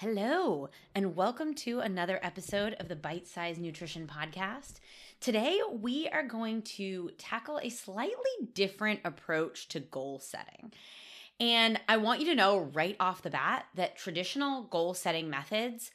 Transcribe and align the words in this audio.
Hello, 0.00 0.70
and 0.94 1.16
welcome 1.16 1.54
to 1.54 1.80
another 1.80 2.20
episode 2.22 2.74
of 2.74 2.86
the 2.86 2.94
Bite 2.94 3.26
Size 3.26 3.58
Nutrition 3.58 4.06
Podcast. 4.06 4.74
Today, 5.18 5.58
we 5.72 6.06
are 6.10 6.22
going 6.22 6.62
to 6.62 7.10
tackle 7.18 7.58
a 7.58 7.68
slightly 7.68 8.14
different 8.54 9.00
approach 9.04 9.66
to 9.70 9.80
goal 9.80 10.20
setting. 10.20 10.72
And 11.40 11.80
I 11.88 11.96
want 11.96 12.20
you 12.20 12.26
to 12.26 12.36
know 12.36 12.60
right 12.60 12.94
off 13.00 13.22
the 13.22 13.30
bat 13.30 13.66
that 13.74 13.96
traditional 13.96 14.62
goal 14.62 14.94
setting 14.94 15.30
methods 15.30 15.90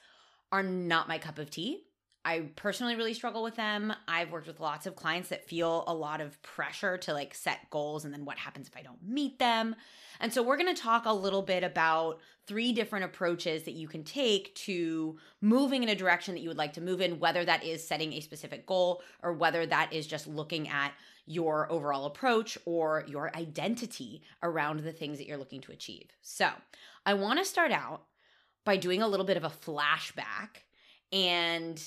are 0.52 0.64
not 0.64 1.08
my 1.08 1.18
cup 1.18 1.40
of 1.40 1.50
tea. 1.50 1.86
I 2.26 2.50
personally 2.55 2.96
really 2.96 3.14
struggle 3.14 3.44
with 3.44 3.56
them. 3.56 3.94
I've 4.08 4.32
worked 4.32 4.48
with 4.48 4.62
lots 4.62 4.86
of 4.86 4.96
clients 4.96 5.30
that 5.30 5.48
feel 5.48 5.84
a 5.88 5.94
lot 5.94 6.21
of 6.21 6.42
pressure 6.42 6.98
to 7.00 7.14
like 7.14 7.36
set 7.36 7.70
goals 7.70 8.06
and 8.06 8.14
then 8.14 8.24
what 8.24 8.38
happens 8.38 8.68
if 8.68 8.78
I 8.78 8.82
don't 8.82 9.04
meet 9.04 9.39
them. 9.39 9.76
And 10.21 10.32
so 10.32 10.42
we're 10.42 10.57
going 10.57 10.74
to 10.74 10.82
talk 10.82 11.06
a 11.06 11.14
little 11.14 11.42
bit 11.42 11.64
about 11.64 12.20
three 12.48 12.71
different 12.71 13.06
approaches 13.06 13.64
that 13.64 13.74
you 13.74 13.88
can 13.88 14.04
take 14.04 14.56
to 14.56 15.18
moving 15.42 15.84
in 15.84 15.89
a 15.89 15.96
direction 15.96 16.33
that 16.33 16.42
you 16.42 16.47
would 16.47 16.57
like 16.57 16.74
to 16.74 16.82
move 16.82 17.02
in, 17.02 17.20
whether 17.20 17.44
that 17.44 17.64
is 17.64 17.86
setting 17.86 18.14
a 18.14 18.21
specific 18.21 18.66
goal 18.66 19.02
or 19.21 19.33
whether 19.33 19.66
that 19.66 19.92
is 19.92 20.08
just 20.08 20.25
looking 20.28 20.69
at 20.69 20.94
your 21.25 21.69
overall 21.71 22.05
approach 22.05 22.58
or 22.66 23.04
your 23.08 23.36
identity 23.36 24.21
around 24.44 24.80
the 24.80 24.92
things 24.92 25.18
that 25.18 25.28
you're 25.28 25.38
looking 25.38 25.61
to 25.61 25.71
achieve. 25.71 26.10
So, 26.21 26.50
I 27.05 27.14
want 27.14 27.39
to 27.39 27.46
start 27.46 27.71
out 27.71 28.04
by 28.66 28.78
doing 28.78 29.02
a 29.02 29.08
little 29.08 29.25
bit 29.25 29.38
of 29.38 29.44
a 29.44 29.50
flashback 29.50 30.64
and 31.11 31.82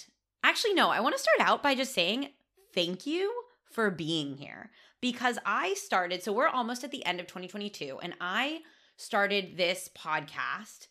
Actually, 0.46 0.74
no, 0.74 0.90
I 0.90 1.00
want 1.00 1.12
to 1.16 1.20
start 1.20 1.40
out 1.40 1.60
by 1.60 1.74
just 1.74 1.92
saying 1.92 2.28
thank 2.72 3.04
you 3.04 3.34
for 3.72 3.90
being 3.90 4.36
here 4.36 4.70
because 5.00 5.40
I 5.44 5.74
started, 5.74 6.22
so 6.22 6.32
we're 6.32 6.46
almost 6.46 6.84
at 6.84 6.92
the 6.92 7.04
end 7.04 7.18
of 7.18 7.26
2022, 7.26 7.98
and 8.00 8.14
I 8.20 8.60
started 8.96 9.56
this 9.56 9.90
podcast 9.98 10.86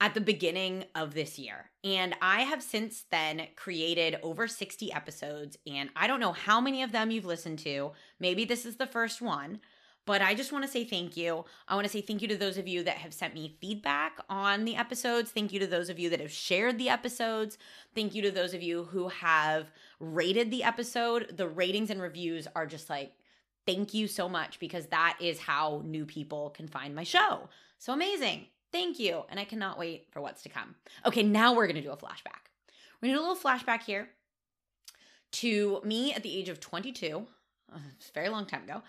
at 0.00 0.14
the 0.14 0.20
beginning 0.20 0.86
of 0.96 1.14
this 1.14 1.38
year. 1.38 1.70
And 1.84 2.16
I 2.20 2.40
have 2.42 2.64
since 2.64 3.04
then 3.12 3.46
created 3.54 4.18
over 4.24 4.48
60 4.48 4.92
episodes, 4.92 5.56
and 5.68 5.88
I 5.94 6.08
don't 6.08 6.18
know 6.18 6.32
how 6.32 6.60
many 6.60 6.82
of 6.82 6.90
them 6.90 7.12
you've 7.12 7.24
listened 7.24 7.60
to. 7.60 7.92
Maybe 8.18 8.44
this 8.44 8.66
is 8.66 8.74
the 8.74 8.88
first 8.88 9.22
one, 9.22 9.60
but 10.06 10.22
I 10.22 10.34
just 10.34 10.52
want 10.52 10.64
to 10.64 10.70
say 10.70 10.84
thank 10.84 11.16
you. 11.16 11.44
I 11.66 11.74
want 11.74 11.84
to 11.84 11.92
say 11.92 12.00
thank 12.00 12.22
you 12.22 12.28
to 12.28 12.36
those 12.36 12.58
of 12.58 12.68
you 12.68 12.84
that 12.84 12.98
have 12.98 13.12
sent 13.12 13.34
me 13.34 13.56
feedback 13.60 14.18
on 14.30 14.64
the 14.64 14.76
episodes. 14.76 15.32
Thank 15.32 15.52
you 15.52 15.58
to 15.58 15.66
those 15.66 15.90
of 15.90 15.98
you 15.98 16.08
that 16.10 16.20
have 16.20 16.30
shared 16.30 16.78
the 16.78 16.88
episodes. 16.88 17.58
Thank 17.94 18.14
you 18.14 18.22
to 18.22 18.30
those 18.30 18.54
of 18.54 18.62
you 18.62 18.84
who 18.84 19.08
have 19.08 19.66
rated 19.98 20.52
the 20.52 20.62
episode. 20.62 21.34
The 21.36 21.48
ratings 21.48 21.90
and 21.90 22.00
reviews 22.00 22.46
are 22.54 22.66
just 22.66 22.88
like, 22.88 23.14
thank 23.66 23.94
you 23.94 24.06
so 24.06 24.28
much 24.28 24.60
because 24.60 24.86
that 24.86 25.18
is 25.20 25.40
how 25.40 25.82
new 25.84 26.06
people 26.06 26.50
can 26.50 26.68
find 26.68 26.94
my 26.94 27.02
show. 27.02 27.48
So 27.78 27.92
amazing. 27.92 28.46
Thank 28.70 29.00
you. 29.00 29.24
And 29.28 29.40
I 29.40 29.44
cannot 29.44 29.76
wait 29.76 30.06
for 30.12 30.20
what's 30.20 30.42
to 30.44 30.48
come. 30.48 30.76
Okay, 31.04 31.24
now 31.24 31.52
we're 31.52 31.66
going 31.66 31.76
to 31.76 31.82
do 31.82 31.90
a 31.90 31.96
flashback. 31.96 32.46
We're 33.02 33.08
going 33.08 33.14
to 33.14 33.18
do 33.18 33.26
a 33.26 33.26
little 33.26 33.36
flashback 33.36 33.82
here 33.82 34.08
to 35.32 35.80
me 35.84 36.14
at 36.14 36.22
the 36.22 36.34
age 36.34 36.48
of 36.48 36.60
22. 36.60 37.26
It's 37.98 38.08
a 38.08 38.12
very 38.12 38.28
long 38.28 38.46
time 38.46 38.62
ago 38.62 38.80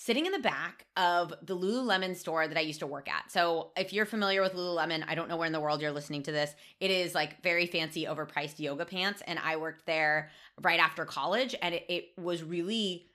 sitting 0.00 0.24
in 0.24 0.32
the 0.32 0.38
back 0.38 0.86
of 0.96 1.34
the 1.42 1.54
Lululemon 1.54 2.16
store 2.16 2.48
that 2.48 2.56
I 2.56 2.60
used 2.60 2.80
to 2.80 2.86
work 2.86 3.06
at. 3.06 3.30
So, 3.30 3.70
if 3.76 3.92
you're 3.92 4.06
familiar 4.06 4.40
with 4.40 4.54
Lululemon, 4.54 5.04
I 5.06 5.14
don't 5.14 5.28
know 5.28 5.36
where 5.36 5.46
in 5.46 5.52
the 5.52 5.60
world 5.60 5.82
you're 5.82 5.92
listening 5.92 6.22
to 6.22 6.32
this. 6.32 6.54
It 6.80 6.90
is 6.90 7.14
like 7.14 7.42
very 7.42 7.66
fancy, 7.66 8.06
overpriced 8.06 8.58
yoga 8.58 8.86
pants. 8.86 9.22
And 9.26 9.38
I 9.38 9.56
worked 9.56 9.84
there 9.84 10.30
right 10.62 10.80
after 10.80 11.04
college, 11.04 11.54
and 11.60 11.74
it, 11.74 11.84
it 11.90 12.04
was 12.18 12.42
really 12.42 13.08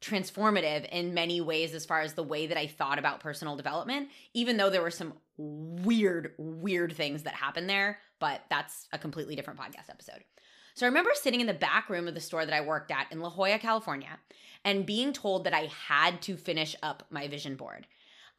transformative 0.00 0.88
in 0.88 1.14
many 1.14 1.40
ways 1.40 1.72
as 1.72 1.86
far 1.86 2.00
as 2.00 2.14
the 2.14 2.24
way 2.24 2.48
that 2.48 2.58
I 2.58 2.66
thought 2.66 2.98
about 2.98 3.20
personal 3.20 3.54
development, 3.54 4.08
even 4.34 4.56
though 4.56 4.70
there 4.70 4.82
were 4.82 4.90
some 4.90 5.14
weird, 5.36 6.32
weird 6.36 6.94
things 6.94 7.22
that 7.24 7.34
happened 7.34 7.70
there. 7.70 8.00
But 8.18 8.42
that's 8.50 8.88
a 8.92 8.98
completely 8.98 9.36
different 9.36 9.60
podcast 9.60 9.88
episode. 9.88 10.24
So 10.78 10.86
I 10.86 10.90
remember 10.90 11.10
sitting 11.12 11.40
in 11.40 11.48
the 11.48 11.54
back 11.54 11.90
room 11.90 12.06
of 12.06 12.14
the 12.14 12.20
store 12.20 12.46
that 12.46 12.54
I 12.54 12.60
worked 12.60 12.92
at 12.92 13.10
in 13.10 13.20
La 13.20 13.30
Jolla, 13.30 13.58
California, 13.58 14.20
and 14.64 14.86
being 14.86 15.12
told 15.12 15.42
that 15.42 15.52
I 15.52 15.68
had 15.88 16.22
to 16.22 16.36
finish 16.36 16.76
up 16.84 17.02
my 17.10 17.26
vision 17.26 17.56
board. 17.56 17.88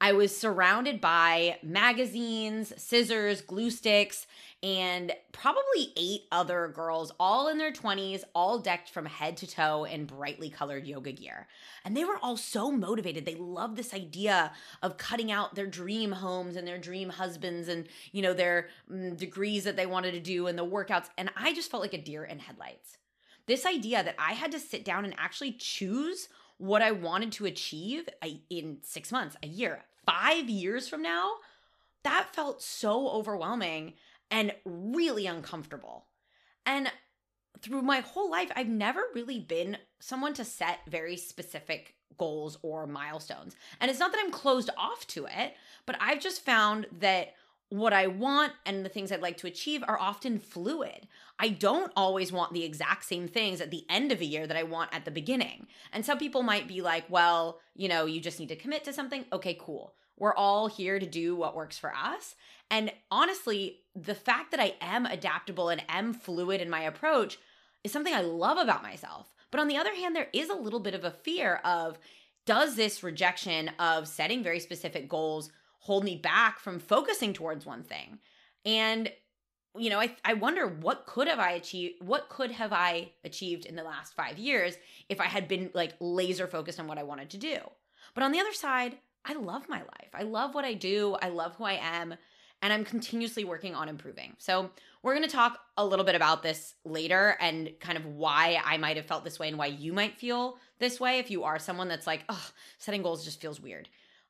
I 0.02 0.14
was 0.14 0.36
surrounded 0.36 1.02
by 1.02 1.58
magazines, 1.62 2.72
scissors, 2.78 3.42
glue 3.42 3.70
sticks, 3.70 4.28
and 4.64 5.12
probably 5.34 5.92
eight 5.98 6.22
other 6.32 6.70
girls, 6.70 7.12
all 7.20 7.50
in 7.50 7.58
their 7.58 7.72
20s, 7.72 8.24
all 8.34 8.60
decked 8.60 8.90
from 8.90 9.06
head 9.06 9.36
to 9.38 9.48
toe 9.48 9.84
in 9.84 10.06
brightly 10.06 10.50
colored 10.50 10.88
yoga 10.88 11.12
gear. 11.12 11.48
And 11.84 11.98
they 11.98 12.06
were 12.06 12.18
all 12.18 12.38
so 12.38 12.72
motivated. 12.72 13.26
They 13.26 13.36
loved 13.36 13.76
this 13.76 13.94
idea 13.94 14.54
of 14.82 14.98
cutting 14.98 15.34
out 15.34 15.56
their 15.56 15.68
dream 15.68 16.14
homes 16.14 16.56
and 16.56 16.66
their 16.66 16.78
dream 16.78 17.10
husbands 17.10 17.68
and, 17.68 17.88
you 18.14 18.22
know, 18.22 18.34
their 18.34 18.68
mm, 18.90 19.18
degrees 19.18 19.66
that 19.66 19.76
they 19.76 19.86
wanted 19.86 20.12
to 20.12 20.22
do 20.22 20.48
and 20.48 20.58
the 20.58 20.66
workouts. 20.66 21.10
And 21.18 21.30
I 21.36 21.54
just 21.54 21.70
felt 21.70 21.84
like 21.84 21.94
a 21.94 22.02
deer 22.02 22.24
in 22.24 22.40
headlights. 22.40 22.98
This 23.48 23.66
idea 23.66 24.04
that 24.04 24.16
I 24.18 24.34
had 24.34 24.52
to 24.54 24.60
sit 24.60 24.86
down 24.86 25.04
and 25.04 25.16
actually 25.18 25.54
choose 25.54 26.30
what 26.58 26.82
I 26.82 26.92
wanted 26.92 27.32
to 27.34 27.46
achieve 27.46 28.10
in 28.50 28.78
six 28.84 29.12
months, 29.12 29.38
a 29.42 29.48
year, 29.48 29.86
five 30.10 30.50
years 30.50 30.88
from 30.88 31.02
now, 31.02 31.34
that 32.04 32.34
felt 32.34 32.62
so 32.62 33.10
overwhelming 33.10 33.94
and 34.32 34.54
really 34.66 35.26
uncomfortable. 35.28 36.06
And 36.66 36.92
through 37.62 37.82
my 37.82 38.00
whole 38.00 38.30
life, 38.32 38.52
I've 38.56 38.70
never 38.70 39.02
really 39.14 39.40
been 39.40 39.78
someone 40.00 40.34
to 40.36 40.46
set 40.46 40.80
very 40.88 41.18
specific 41.18 41.96
goals 42.18 42.58
or 42.62 42.88
milestones. 42.88 43.56
And 43.80 43.90
it's 43.90 44.00
not 44.00 44.12
that 44.12 44.22
I'm 44.24 44.32
closed 44.32 44.70
off 44.78 45.06
to 45.08 45.26
it, 45.26 45.56
but 45.86 45.98
I've 46.00 46.20
just 46.20 46.46
found 46.46 46.88
that 47.00 47.34
what 47.70 47.94
I 47.94 48.08
want 48.08 48.54
and 48.66 48.84
the 48.84 48.90
things 48.90 49.12
I'd 49.12 49.22
like 49.22 49.38
to 49.38 49.48
achieve 49.48 49.84
are 49.88 50.00
often 50.00 50.40
fluid. 50.40 51.08
I 51.38 51.50
don't 51.50 51.92
always 51.96 52.32
want 52.32 52.52
the 52.52 52.64
exact 52.64 53.06
same 53.06 53.28
things 53.28 53.62
at 53.62 53.70
the 53.70 53.86
end 53.90 54.12
of 54.12 54.22
a 54.22 54.26
year 54.26 54.48
that 54.48 54.58
I 54.58 54.64
want 54.64 54.94
at 54.94 55.06
the 55.06 55.12
beginning. 55.12 55.68
And 55.94 56.04
some 56.04 56.18
people 56.18 56.42
might 56.42 56.68
be 56.68 56.82
like, 56.82 57.06
well, 57.10 57.60
you 57.76 57.88
know, 57.88 58.06
you 58.06 58.22
just 58.22 58.40
need 58.40 58.50
to 58.50 58.56
commit 58.56 58.84
to 58.86 58.94
something. 58.94 59.26
Okay, 59.32 59.56
cool. 59.60 59.94
We're 60.18 60.36
all 60.36 60.68
here 60.68 61.00
to 61.00 61.06
do 61.06 61.36
what 61.36 61.56
works 61.56 61.78
for 61.78 61.94
us. 61.96 62.36
And 62.72 62.92
honestly, 63.12 63.82
the 63.96 64.16
fact 64.16 64.52
that 64.52 64.60
I 64.60 64.76
am 64.82 65.06
adaptable 65.06 65.70
and 65.70 65.84
am 65.88 66.14
fluid 66.14 66.62
in 66.62 66.70
my 66.70 66.82
approach 66.82 67.38
is 67.84 67.92
something 67.92 68.14
I 68.14 68.22
love 68.22 68.58
about 68.58 68.84
myself. 68.84 69.34
But 69.52 69.62
on 69.62 69.68
the 69.68 69.78
other 69.78 69.96
hand, 69.96 70.16
there 70.16 70.28
is 70.34 70.50
a 70.50 70.56
little 70.56 70.80
bit 70.80 70.94
of 70.94 71.04
a 71.04 71.12
fear 71.12 71.62
of 71.64 71.98
does 72.46 72.76
this 72.76 73.04
rejection 73.04 73.70
of 73.80 74.08
setting 74.08 74.44
very 74.44 74.60
specific 74.60 75.08
goals 75.08 75.52
hold 75.80 76.04
me 76.04 76.16
back 76.16 76.60
from 76.60 76.80
focusing 76.80 77.34
towards 77.34 77.66
one 77.66 77.84
thing. 77.84 78.20
And 78.66 79.12
you 79.78 79.90
know, 79.90 80.00
I 80.00 80.16
I 80.26 80.34
wonder 80.34 80.68
what 80.68 81.06
could 81.06 81.28
have 81.28 81.40
I 81.40 81.52
achieved 81.52 82.04
what 82.04 82.30
could 82.30 82.52
have 82.52 82.74
I 82.74 83.12
achieved 83.24 83.66
in 83.66 83.76
the 83.76 83.84
last 83.84 84.14
5 84.14 84.38
years 84.38 84.76
if 85.10 85.22
I 85.22 85.26
had 85.26 85.48
been 85.48 85.70
like 85.74 85.94
laser 86.00 86.48
focused 86.48 86.80
on 86.80 86.88
what 86.88 86.98
I 86.98 87.04
wanted 87.04 87.30
to 87.32 87.38
do. 87.38 87.58
But 88.14 88.24
on 88.24 88.32
the 88.32 88.40
other 88.40 88.54
side, 88.54 88.98
I 89.26 89.34
love 89.34 89.70
my 89.70 89.80
life. 89.80 90.10
I 90.14 90.24
love 90.24 90.56
what 90.56 90.66
I 90.66 90.74
do. 90.74 91.16
I 91.22 91.30
love 91.30 91.56
who 91.56 91.66
I 91.66 91.74
am 91.74 92.16
and 92.62 92.74
I'm 92.74 92.84
continuously 92.84 93.44
working 93.44 93.76
on 93.76 93.90
improving. 93.90 94.36
So, 94.38 94.72
we're 95.02 95.16
going 95.16 95.28
to 95.28 95.34
talk 95.34 95.60
a 95.78 95.86
little 95.86 96.04
bit 96.04 96.16
about 96.16 96.44
this 96.44 96.76
later 96.84 97.38
and 97.40 97.72
kind 97.80 97.98
of 97.98 98.06
why 98.06 98.62
I 98.66 98.78
might 98.78 98.98
have 98.98 99.06
felt 99.06 99.24
this 99.24 99.40
way 99.40 99.48
and 99.48 99.58
why 99.58 99.68
you 99.68 99.94
might 99.94 100.18
feel 100.18 100.58
this 100.78 101.00
way 101.00 101.20
if 101.20 101.32
you 101.32 101.46
are 101.46 101.58
someone 101.58 101.88
that's 101.88 102.06
like, 102.06 102.26
oh, 102.28 102.50
setting 102.80 103.02
goals 103.02 103.24
just 103.24 103.40
feels 103.40 103.62
weird. 103.62 103.88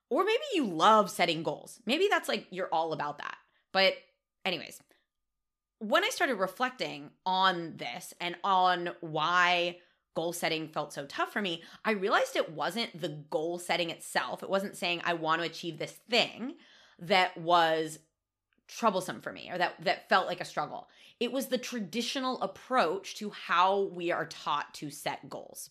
Or 0.09 0.23
maybe 0.23 0.43
you 0.53 0.65
love 0.65 1.11
setting 1.11 1.43
goals. 1.43 1.79
Maybe 1.85 2.07
that's 2.09 2.27
like 2.27 2.47
you're 2.49 2.69
all 2.71 2.93
about 2.93 3.19
that. 3.19 3.37
But, 3.71 3.93
anyways, 4.43 4.81
when 5.79 6.03
I 6.03 6.09
started 6.09 6.35
reflecting 6.35 7.11
on 7.25 7.77
this 7.77 8.13
and 8.19 8.35
on 8.43 8.89
why 9.01 9.77
goal 10.15 10.33
setting 10.33 10.67
felt 10.67 10.91
so 10.93 11.05
tough 11.05 11.31
for 11.31 11.41
me, 11.41 11.63
I 11.85 11.91
realized 11.91 12.35
it 12.35 12.51
wasn't 12.51 12.99
the 12.99 13.23
goal 13.29 13.59
setting 13.59 13.89
itself. 13.89 14.43
It 14.43 14.49
wasn't 14.49 14.75
saying 14.75 15.01
I 15.03 15.13
want 15.13 15.41
to 15.41 15.47
achieve 15.47 15.77
this 15.77 15.97
thing 16.09 16.55
that 16.99 17.37
was 17.37 17.99
troublesome 18.67 19.21
for 19.21 19.31
me 19.31 19.49
or 19.51 19.57
that 19.57 19.73
that 19.81 20.09
felt 20.09 20.27
like 20.27 20.41
a 20.41 20.45
struggle. 20.45 20.89
It 21.19 21.31
was 21.31 21.47
the 21.47 21.57
traditional 21.57 22.41
approach 22.41 23.15
to 23.15 23.29
how 23.29 23.83
we 23.93 24.11
are 24.11 24.25
taught 24.25 24.73
to 24.75 24.91
set 24.91 25.29
goals. 25.29 25.69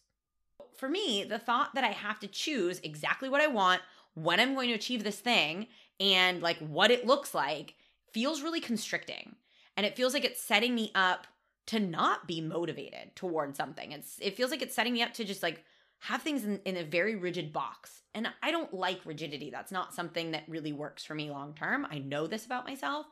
For 0.77 0.89
me, 0.89 1.25
the 1.25 1.39
thought 1.39 1.75
that 1.75 1.85
I 1.85 1.89
have 1.89 2.21
to 2.21 2.27
choose 2.27 2.81
exactly 2.81 3.29
what 3.29 3.41
I 3.41 3.47
want 3.49 3.83
when 4.23 4.41
I'm 4.41 4.55
going 4.55 4.69
to 4.69 4.75
achieve 4.75 5.05
this 5.05 5.21
thing 5.21 5.67
and 6.01 6.43
like 6.43 6.59
what 6.59 6.91
it 6.91 7.07
looks 7.07 7.35
like 7.35 7.75
feels 8.13 8.43
really 8.43 8.61
constricting. 8.61 9.37
And 9.77 9.87
it 9.87 9.97
feels 9.97 10.15
like 10.15 10.25
it's 10.25 10.43
setting 10.43 10.75
me 10.75 10.91
up 10.95 11.27
to 11.67 11.79
not 11.79 12.27
be 12.27 12.41
motivated 12.41 13.15
towards 13.15 13.57
something. 13.57 13.93
It's 13.93 14.19
it 14.21 14.37
feels 14.37 14.51
like 14.51 14.63
it's 14.63 14.75
setting 14.75 14.93
me 14.93 15.03
up 15.03 15.15
to 15.15 15.25
just 15.25 15.43
like 15.43 15.65
have 16.01 16.23
things 16.23 16.45
in, 16.45 16.61
in 16.65 16.77
a 16.77 16.85
very 16.85 17.17
rigid 17.17 17.53
box. 17.53 18.03
And 18.15 18.29
I 18.43 18.51
don't 18.51 18.73
like 18.73 19.01
rigidity. 19.05 19.51
That's 19.51 19.73
not 19.73 19.95
something 19.95 20.33
that 20.33 20.45
really 20.49 20.73
works 20.73 21.05
for 21.05 21.15
me 21.15 21.31
long 21.31 21.55
term. 21.55 21.87
I 21.91 21.99
know 21.99 22.27
this 22.27 22.47
about 22.47 22.67
myself. 22.67 23.07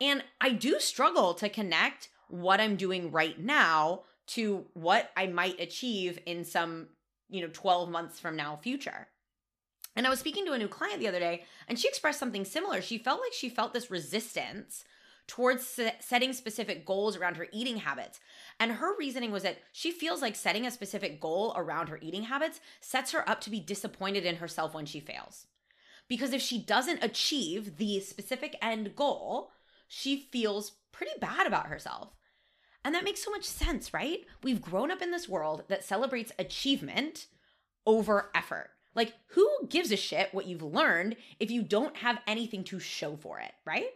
And 0.00 0.22
I 0.40 0.50
do 0.50 0.78
struggle 0.80 1.34
to 1.34 1.48
connect 1.48 2.08
what 2.28 2.60
I'm 2.60 2.76
doing 2.76 3.10
right 3.10 3.38
now 3.38 4.02
to 4.28 4.66
what 4.74 5.10
I 5.16 5.26
might 5.26 5.60
achieve 5.60 6.18
in 6.26 6.44
some, 6.44 6.88
you 7.30 7.40
know, 7.40 7.48
12 7.52 7.88
months 7.88 8.20
from 8.20 8.36
now 8.36 8.56
future. 8.56 9.08
And 9.98 10.06
I 10.06 10.10
was 10.10 10.20
speaking 10.20 10.46
to 10.46 10.52
a 10.52 10.58
new 10.58 10.68
client 10.68 11.00
the 11.00 11.08
other 11.08 11.18
day, 11.18 11.42
and 11.66 11.76
she 11.76 11.88
expressed 11.88 12.20
something 12.20 12.44
similar. 12.44 12.80
She 12.80 12.98
felt 12.98 13.20
like 13.20 13.32
she 13.32 13.48
felt 13.48 13.74
this 13.74 13.90
resistance 13.90 14.84
towards 15.26 15.80
setting 15.98 16.32
specific 16.32 16.86
goals 16.86 17.16
around 17.16 17.36
her 17.36 17.48
eating 17.50 17.78
habits. 17.78 18.20
And 18.60 18.70
her 18.70 18.96
reasoning 18.96 19.32
was 19.32 19.42
that 19.42 19.58
she 19.72 19.90
feels 19.90 20.22
like 20.22 20.36
setting 20.36 20.64
a 20.64 20.70
specific 20.70 21.20
goal 21.20 21.52
around 21.56 21.88
her 21.88 21.98
eating 22.00 22.22
habits 22.22 22.60
sets 22.80 23.10
her 23.10 23.28
up 23.28 23.40
to 23.40 23.50
be 23.50 23.58
disappointed 23.58 24.24
in 24.24 24.36
herself 24.36 24.72
when 24.72 24.86
she 24.86 25.00
fails. 25.00 25.48
Because 26.06 26.32
if 26.32 26.40
she 26.40 26.62
doesn't 26.62 27.02
achieve 27.02 27.76
the 27.76 27.98
specific 27.98 28.54
end 28.62 28.94
goal, 28.94 29.50
she 29.88 30.28
feels 30.30 30.74
pretty 30.92 31.18
bad 31.20 31.44
about 31.44 31.66
herself. 31.66 32.14
And 32.84 32.94
that 32.94 33.02
makes 33.02 33.24
so 33.24 33.32
much 33.32 33.44
sense, 33.44 33.92
right? 33.92 34.20
We've 34.44 34.62
grown 34.62 34.92
up 34.92 35.02
in 35.02 35.10
this 35.10 35.28
world 35.28 35.64
that 35.66 35.82
celebrates 35.82 36.30
achievement 36.38 37.26
over 37.84 38.30
effort. 38.32 38.70
Like, 38.94 39.14
who 39.28 39.48
gives 39.68 39.92
a 39.92 39.96
shit 39.96 40.32
what 40.32 40.46
you've 40.46 40.62
learned 40.62 41.16
if 41.38 41.50
you 41.50 41.62
don't 41.62 41.96
have 41.98 42.20
anything 42.26 42.64
to 42.64 42.80
show 42.80 43.16
for 43.16 43.38
it, 43.38 43.52
right? 43.64 43.90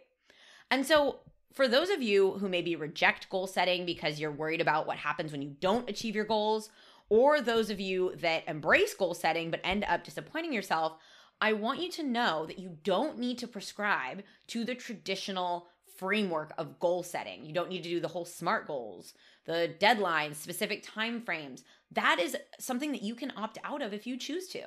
And 0.71 0.85
so, 0.85 1.19
for 1.53 1.67
those 1.67 1.89
of 1.89 2.01
you 2.01 2.31
who 2.31 2.49
maybe 2.49 2.75
reject 2.75 3.29
goal 3.29 3.47
setting 3.47 3.85
because 3.85 4.19
you're 4.19 4.31
worried 4.31 4.61
about 4.61 4.87
what 4.87 4.97
happens 4.97 5.31
when 5.31 5.41
you 5.41 5.55
don't 5.59 5.89
achieve 5.89 6.15
your 6.15 6.25
goals, 6.25 6.69
or 7.09 7.41
those 7.41 7.69
of 7.69 7.79
you 7.79 8.15
that 8.17 8.47
embrace 8.47 8.93
goal 8.93 9.13
setting 9.13 9.51
but 9.51 9.61
end 9.63 9.83
up 9.83 10.03
disappointing 10.03 10.53
yourself, 10.53 10.97
I 11.39 11.53
want 11.53 11.81
you 11.81 11.91
to 11.91 12.03
know 12.03 12.45
that 12.45 12.59
you 12.59 12.77
don't 12.83 13.19
need 13.19 13.37
to 13.39 13.47
prescribe 13.47 14.23
to 14.47 14.63
the 14.63 14.75
traditional 14.75 15.67
framework 15.97 16.53
of 16.57 16.79
goal 16.79 17.03
setting. 17.03 17.45
You 17.45 17.53
don't 17.53 17.69
need 17.69 17.83
to 17.83 17.89
do 17.89 17.99
the 17.99 18.07
whole 18.07 18.25
SMART 18.25 18.67
goals, 18.67 19.13
the 19.45 19.73
deadlines, 19.79 20.35
specific 20.35 20.83
time 20.83 21.21
frames. 21.21 21.63
That 21.91 22.19
is 22.19 22.37
something 22.59 22.91
that 22.91 23.03
you 23.03 23.15
can 23.15 23.33
opt 23.35 23.57
out 23.63 23.81
of 23.81 23.93
if 23.93 24.07
you 24.07 24.17
choose 24.17 24.47
to. 24.49 24.61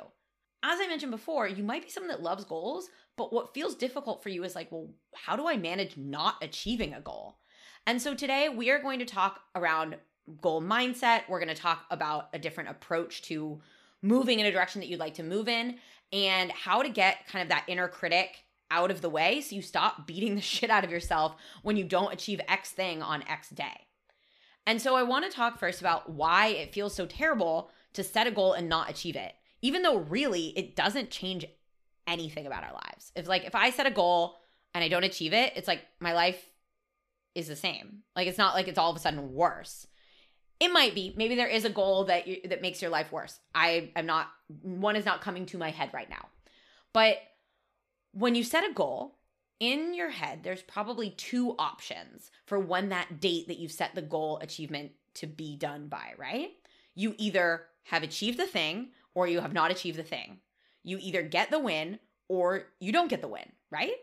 As 0.62 0.81
I 0.81 0.88
mentioned 0.88 1.12
before, 1.12 1.46
you 1.46 1.62
might 1.62 1.84
be 1.84 1.90
someone 1.90 2.11
that 2.11 2.23
loves 2.23 2.44
goals, 2.44 2.88
but 3.17 3.32
what 3.32 3.55
feels 3.55 3.75
difficult 3.75 4.23
for 4.23 4.31
you 4.31 4.44
is 4.44 4.55
like, 4.55 4.73
well, 4.73 4.88
how 5.14 5.37
do 5.37 5.46
I 5.46 5.56
manage 5.56 5.96
not 5.96 6.37
achieving 6.43 6.94
a 6.94 7.00
goal? 7.00 7.38
And 7.87 8.00
so 8.00 8.14
today 8.14 8.49
we 8.49 8.70
are 8.70 8.82
going 8.82 8.99
to 8.99 9.05
talk 9.05 9.40
around 9.55 9.96
goal 10.40 10.61
mindset. 10.61 11.22
We're 11.29 11.38
going 11.38 11.55
to 11.55 11.62
talk 11.62 11.84
about 11.90 12.29
a 12.32 12.38
different 12.38 12.70
approach 12.70 13.22
to 13.22 13.61
moving 14.02 14.40
in 14.40 14.46
a 14.46 14.52
direction 14.52 14.81
that 14.81 14.88
you'd 14.88 15.00
like 15.00 15.14
to 15.14 15.22
move 15.22 15.49
in 15.49 15.76
and 16.12 16.50
how 16.52 16.82
to 16.82 16.88
get 16.88 17.26
kind 17.26 17.43
of 17.43 17.49
that 17.49 17.64
inner 17.69 17.88
critic 17.88 18.44
out 18.71 18.91
of 18.91 19.01
the 19.01 19.11
way 19.11 19.41
so 19.41 19.55
you 19.55 19.63
stop 19.63 20.07
beating 20.07 20.35
the 20.35 20.41
shit 20.41 20.71
out 20.71 20.85
of 20.85 20.91
yourself 20.91 21.37
when 21.63 21.77
you 21.77 21.85
don't 21.85 22.13
achieve 22.13 22.41
X 22.49 22.71
thing 22.71 23.03
on 23.03 23.23
X 23.29 23.51
day. 23.51 23.87
And 24.67 24.83
so 24.83 24.97
I 24.97 25.05
want 25.05 25.25
to 25.25 25.31
talk 25.31 25.59
first 25.59 25.81
about 25.81 26.11
why 26.11 26.49
it 26.49 26.73
feels 26.73 26.95
so 26.95 27.07
terrible 27.07 27.71
to 27.93 28.03
set 28.03 28.27
a 28.27 28.33
goal 28.33 28.53
and 28.53 28.69
not 28.69 28.91
achieve 28.91 29.17
it, 29.17 29.33
even 29.63 29.83
though 29.83 29.99
really 29.99 30.49
it 30.57 30.75
doesn't 30.75 31.11
change 31.11 31.45
anything 32.07 32.47
about 32.47 32.65
our 32.65 32.73
lives. 32.73 33.13
If 33.15 33.29
like 33.29 33.45
if 33.45 33.55
I 33.55 33.71
set 33.71 33.87
a 33.87 33.91
goal 33.91 34.37
and 34.75 34.83
I 34.83 34.89
don't 34.89 35.05
achieve 35.05 35.33
it, 35.33 35.53
it's 35.57 35.69
like 35.69 35.83
my 36.01 36.13
life 36.13 36.51
is 37.35 37.49
the 37.49 37.57
same. 37.57 38.03
Like 38.17 38.27
it's 38.27 38.39
not 38.39 38.55
like 38.55 38.67
it's 38.67 38.79
all 38.79 38.91
of 38.91 38.97
a 38.97 39.01
sudden 39.01 39.33
worse. 39.33 39.87
It 40.59 40.73
might 40.73 40.95
be. 40.95 41.15
Maybe 41.17 41.35
there 41.35 41.49
is 41.49 41.65
a 41.65 41.71
goal 41.71 42.05
that 42.05 42.27
you, 42.27 42.41
that 42.49 42.63
makes 42.63 42.81
your 42.81 42.91
life 42.91 43.13
worse. 43.13 43.39
I 43.55 43.93
am 43.95 44.07
not 44.07 44.29
one 44.63 44.97
is 44.97 45.05
not 45.05 45.21
coming 45.21 45.47
to 45.47 45.59
my 45.59 45.71
head 45.71 45.91
right 45.93 46.09
now. 46.09 46.29
But 46.93 47.19
when 48.17 48.35
you 48.35 48.43
set 48.43 48.69
a 48.69 48.73
goal 48.73 49.19
in 49.61 49.93
your 49.93 50.09
head, 50.09 50.43
there's 50.43 50.63
probably 50.63 51.11
two 51.11 51.55
options 51.59 52.31
for 52.47 52.59
when 52.59 52.89
that 52.89 53.21
date 53.21 53.47
that 53.49 53.59
you've 53.59 53.73
set 53.73 53.95
the 53.95 54.01
goal 54.03 54.39
achievement 54.41 54.93
to 55.15 55.27
be 55.27 55.55
done 55.57 55.89
by, 55.89 56.13
right? 56.17 56.51
You 56.95 57.15
either 57.19 57.65
have 57.85 58.03
achieved 58.03 58.39
the 58.39 58.47
thing 58.47 58.89
or 59.15 59.27
you 59.27 59.41
have 59.41 59.53
not 59.53 59.71
achieved 59.71 59.99
the 59.99 60.03
thing. 60.03 60.39
You 60.83 60.99
either 61.01 61.23
get 61.23 61.51
the 61.51 61.59
win 61.59 61.99
or 62.29 62.65
you 62.81 62.91
don't 62.91 63.11
get 63.11 63.21
the 63.21 63.29
win, 63.29 63.53
right? 63.71 63.97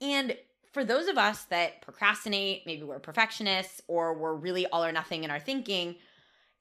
And 0.00 0.36
for 0.72 0.84
those 0.84 1.08
of 1.08 1.18
us 1.18 1.44
that 1.44 1.82
procrastinate, 1.82 2.62
maybe 2.66 2.84
we're 2.84 3.00
perfectionists 3.00 3.80
or 3.88 4.14
we're 4.14 4.34
really 4.34 4.66
all 4.66 4.84
or 4.84 4.92
nothing 4.92 5.24
in 5.24 5.30
our 5.30 5.40
thinking, 5.40 5.96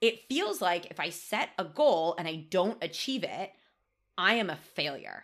it 0.02 0.28
feels 0.28 0.60
like 0.60 0.88
if 0.88 1.00
I 1.00 1.12
set 1.12 1.50
a 1.60 1.66
goal 1.66 2.16
and 2.18 2.28
I 2.28 2.48
don't 2.50 2.84
achieve 2.84 3.24
it, 3.24 3.52
I 4.18 4.36
am 4.36 4.50
a 4.50 4.56
failure. 4.56 5.24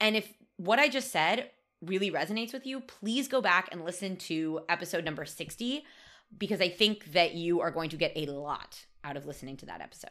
And 0.00 0.16
if 0.16 0.32
what 0.64 0.78
I 0.78 0.88
just 0.88 1.10
said 1.10 1.50
really 1.80 2.10
resonates 2.10 2.52
with 2.52 2.66
you, 2.66 2.80
please 2.80 3.26
go 3.26 3.40
back 3.40 3.68
and 3.72 3.84
listen 3.84 4.16
to 4.16 4.60
episode 4.68 5.04
number 5.04 5.24
60 5.24 5.84
because 6.38 6.60
I 6.60 6.68
think 6.68 7.12
that 7.12 7.34
you 7.34 7.60
are 7.60 7.72
going 7.72 7.90
to 7.90 7.96
get 7.96 8.12
a 8.14 8.26
lot 8.26 8.86
out 9.02 9.16
of 9.16 9.26
listening 9.26 9.56
to 9.58 9.66
that 9.66 9.80
episode. 9.80 10.10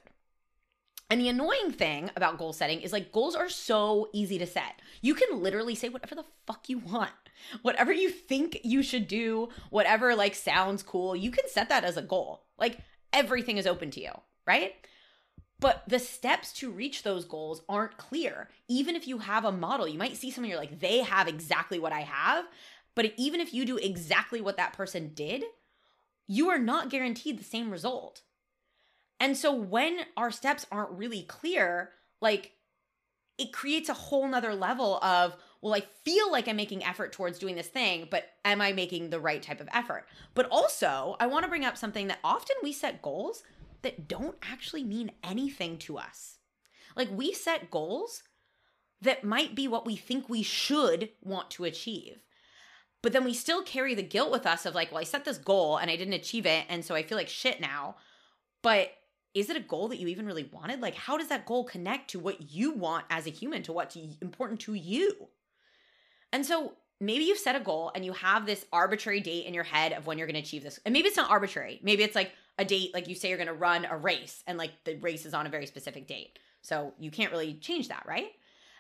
And 1.10 1.22
the 1.22 1.30
annoying 1.30 1.72
thing 1.72 2.10
about 2.16 2.38
goal 2.38 2.52
setting 2.52 2.82
is 2.82 2.92
like 2.92 3.14
goals 3.14 3.36
are 3.36 3.50
so 3.50 4.10
easy 4.14 4.38
to 4.40 4.46
set. 4.46 4.82
You 5.02 5.14
can 5.14 5.42
literally 5.42 5.76
say 5.76 5.88
whatever 5.88 6.16
the 6.16 6.26
fuck 6.46 6.68
you 6.68 6.80
want. 6.80 7.12
Whatever 7.62 7.94
you 7.94 8.10
think 8.10 8.60
you 8.64 8.84
should 8.84 9.08
do, 9.08 9.50
whatever 9.70 10.16
like 10.16 10.36
sounds 10.36 10.84
cool, 10.84 11.16
you 11.16 11.32
can 11.32 11.48
set 11.50 11.70
that 11.70 11.86
as 11.86 11.96
a 11.96 12.02
goal. 12.02 12.44
Like 12.60 12.80
everything 13.14 13.58
is 13.58 13.68
open 13.68 13.90
to 13.92 14.02
you, 14.02 14.12
right? 14.46 14.74
But 15.62 15.84
the 15.88 16.00
steps 16.00 16.52
to 16.54 16.72
reach 16.72 17.04
those 17.04 17.24
goals 17.24 17.62
aren't 17.70 17.96
clear. 17.96 18.50
Even 18.68 18.96
if 18.96 19.08
you 19.08 19.20
have 19.20 19.46
a 19.46 19.52
model, 19.52 19.88
you 19.88 19.98
might 19.98 20.18
see 20.18 20.32
someone 20.32 20.50
you're 20.50 20.60
like, 20.60 20.82
they 20.82 21.00
have 21.00 21.28
exactly 21.28 21.80
what 21.80 21.94
I 21.94 22.02
have. 22.02 22.46
But 22.96 23.14
even 23.16 23.40
if 23.40 23.54
you 23.54 23.64
do 23.64 23.78
exactly 23.78 24.42
what 24.42 24.58
that 24.58 24.74
person 24.74 25.12
did, 25.14 25.44
you 26.28 26.50
are 26.50 26.58
not 26.58 26.90
guaranteed 26.90 27.40
the 27.40 27.44
same 27.44 27.70
result. 27.72 28.22
And 29.20 29.38
so 29.38 29.54
when 29.54 30.00
our 30.18 30.32
steps 30.32 30.66
aren't 30.72 30.98
really 30.98 31.22
clear, 31.22 31.92
like 32.22 32.54
it 33.38 33.54
creates 33.54 33.88
a 33.88 33.94
whole 33.94 34.28
nother 34.28 34.56
level 34.56 34.98
of, 35.04 35.36
well, 35.62 35.76
I 35.76 35.84
feel 36.04 36.32
like 36.32 36.48
I'm 36.48 36.56
making 36.56 36.84
effort 36.84 37.12
towards 37.12 37.38
doing 37.38 37.56
this 37.56 37.68
thing, 37.68 38.08
but 38.10 38.26
am 38.44 38.62
I 38.62 38.74
making 38.74 39.12
the 39.12 39.20
right 39.20 39.44
type 39.44 39.62
of 39.62 39.70
effort? 39.72 40.08
But 40.34 40.48
also, 40.50 41.16
I 41.20 41.28
want 41.28 41.44
to 41.44 41.50
bring 41.50 41.66
up 41.66 41.78
something 41.78 42.08
that 42.08 42.20
often 42.24 42.56
we 42.64 42.74
set 42.74 43.04
goals 43.04 43.44
that 43.82 44.08
don't 44.08 44.38
actually 44.42 44.84
mean 44.84 45.12
anything 45.24 45.78
to 45.80 45.98
us. 45.98 46.38
Like 46.96 47.10
we 47.12 47.34
set 47.34 47.72
goals 47.72 48.24
that 49.02 49.24
might 49.24 49.56
be 49.56 49.68
what 49.68 49.86
we 49.86 49.96
think 49.96 50.30
we 50.30 50.44
should 50.44 51.10
want 51.22 51.50
to 51.52 51.66
achieve. 51.66 52.24
But 53.02 53.14
then 53.14 53.24
we 53.24 53.34
still 53.34 53.64
carry 53.64 53.96
the 53.96 54.04
guilt 54.04 54.32
with 54.32 54.46
us 54.46 54.66
of 54.66 54.76
like, 54.76 54.92
well, 54.92 55.02
I 55.02 55.06
set 55.06 55.26
this 55.26 55.40
goal 55.40 55.78
and 55.78 55.90
I 55.90 55.96
didn't 55.96 56.14
achieve 56.14 56.46
it. 56.46 56.66
And 56.70 56.86
so 56.86 56.94
I 56.94 57.02
feel 57.02 57.18
like 57.18 57.30
shit 57.30 57.60
now. 57.60 57.96
But 58.62 58.92
is 59.34 59.50
it 59.50 59.58
a 59.58 59.62
goal 59.62 59.88
that 59.88 59.98
you 59.98 60.08
even 60.08 60.28
really 60.28 60.50
wanted? 60.52 60.82
Like, 60.82 60.94
how 60.94 61.18
does 61.18 61.30
that 61.30 61.46
goal 61.46 61.64
connect 61.64 62.12
to 62.12 62.20
what 62.20 62.52
you 62.52 62.74
want 62.74 63.06
as 63.10 63.26
a 63.26 63.32
human, 63.32 63.64
to 63.64 63.72
what's 63.72 63.96
important 63.96 64.60
to 64.62 64.76
you? 64.76 65.30
And 66.32 66.46
so 66.46 66.74
maybe 67.00 67.24
you've 67.24 67.40
set 67.40 67.56
a 67.56 67.60
goal 67.60 67.92
and 67.96 68.06
you 68.06 68.14
have 68.14 68.46
this 68.46 68.66
arbitrary 68.72 69.22
date 69.22 69.48
in 69.48 69.54
your 69.54 69.64
head 69.64 69.94
of 69.94 70.06
when 70.06 70.18
you're 70.18 70.28
going 70.28 70.36
to 70.36 70.42
achieve 70.42 70.64
this. 70.64 70.80
And 70.86 70.94
maybe 70.94 71.08
it's 71.08 71.18
not 71.18 71.32
arbitrary. 71.32 71.80
Maybe 71.82 72.04
it's 72.04 72.16
like, 72.16 72.34
a 72.58 72.66
date 72.66 72.94
like 72.94 73.08
you 73.08 73.16
say 73.16 73.30
you're 73.30 73.38
going 73.38 73.48
to 73.48 73.54
run 73.54 73.86
a 73.86 73.98
race 73.98 74.44
and 74.48 74.58
like 74.58 74.72
the 74.84 74.96
race 74.98 75.26
is 75.26 75.34
on 75.34 75.46
a 75.46 75.50
very 75.50 75.66
specific 75.66 76.08
date. 76.08 76.38
So 76.62 76.94
you 77.00 77.10
can't 77.12 77.32
really 77.32 77.56
change 77.56 77.88
that, 77.88 78.04
right? 78.08 78.32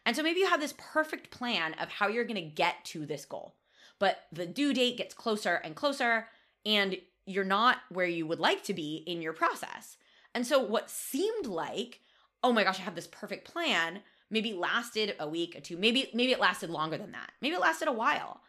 And 0.05 0.15
so 0.15 0.23
maybe 0.23 0.39
you 0.39 0.47
have 0.47 0.61
this 0.61 0.73
perfect 0.77 1.31
plan 1.31 1.73
of 1.75 1.89
how 1.89 2.07
you're 2.07 2.25
going 2.25 2.35
to 2.35 2.41
get 2.41 2.83
to 2.85 3.05
this 3.05 3.25
goal. 3.25 3.55
But 3.99 4.19
the 4.31 4.45
due 4.45 4.73
date 4.73 4.97
gets 4.97 5.13
closer 5.13 5.55
and 5.63 5.75
closer 5.75 6.27
and 6.65 6.97
you're 7.25 7.43
not 7.43 7.77
where 7.89 8.05
you 8.05 8.25
would 8.25 8.39
like 8.39 8.63
to 8.63 8.73
be 8.73 9.03
in 9.05 9.21
your 9.21 9.33
process. 9.33 9.97
And 10.33 10.45
so 10.45 10.59
what 10.59 10.89
seemed 10.89 11.45
like, 11.45 12.01
oh 12.43 12.51
my 12.51 12.63
gosh, 12.63 12.79
I 12.79 12.83
have 12.83 12.95
this 12.95 13.07
perfect 13.07 13.51
plan, 13.51 13.99
maybe 14.29 14.53
lasted 14.53 15.15
a 15.19 15.27
week 15.27 15.55
or 15.55 15.59
two. 15.59 15.77
Maybe 15.77 16.09
maybe 16.13 16.31
it 16.31 16.39
lasted 16.39 16.69
longer 16.69 16.97
than 16.97 17.11
that. 17.11 17.31
Maybe 17.41 17.55
it 17.55 17.61
lasted 17.61 17.87
a 17.87 17.93
while 17.93 18.41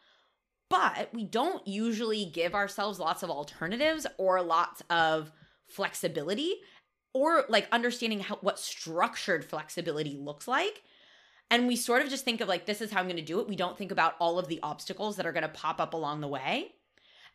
but 0.72 1.10
we 1.12 1.22
don't 1.22 1.68
usually 1.68 2.24
give 2.24 2.54
ourselves 2.54 2.98
lots 2.98 3.22
of 3.22 3.28
alternatives 3.28 4.06
or 4.16 4.40
lots 4.40 4.82
of 4.88 5.30
flexibility 5.68 6.54
or 7.12 7.44
like 7.50 7.68
understanding 7.70 8.20
how 8.20 8.36
what 8.36 8.58
structured 8.58 9.44
flexibility 9.44 10.16
looks 10.16 10.48
like. 10.48 10.82
And 11.50 11.68
we 11.68 11.76
sort 11.76 12.00
of 12.00 12.08
just 12.08 12.24
think 12.24 12.40
of 12.40 12.48
like 12.48 12.64
this 12.64 12.80
is 12.80 12.90
how 12.90 13.00
i'm 13.00 13.06
going 13.06 13.16
to 13.16 13.22
do 13.22 13.38
it. 13.40 13.48
We 13.48 13.54
don't 13.54 13.76
think 13.76 13.92
about 13.92 14.14
all 14.18 14.38
of 14.38 14.48
the 14.48 14.60
obstacles 14.62 15.16
that 15.16 15.26
are 15.26 15.32
going 15.32 15.42
to 15.42 15.48
pop 15.50 15.78
up 15.78 15.92
along 15.92 16.22
the 16.22 16.28
way. 16.28 16.72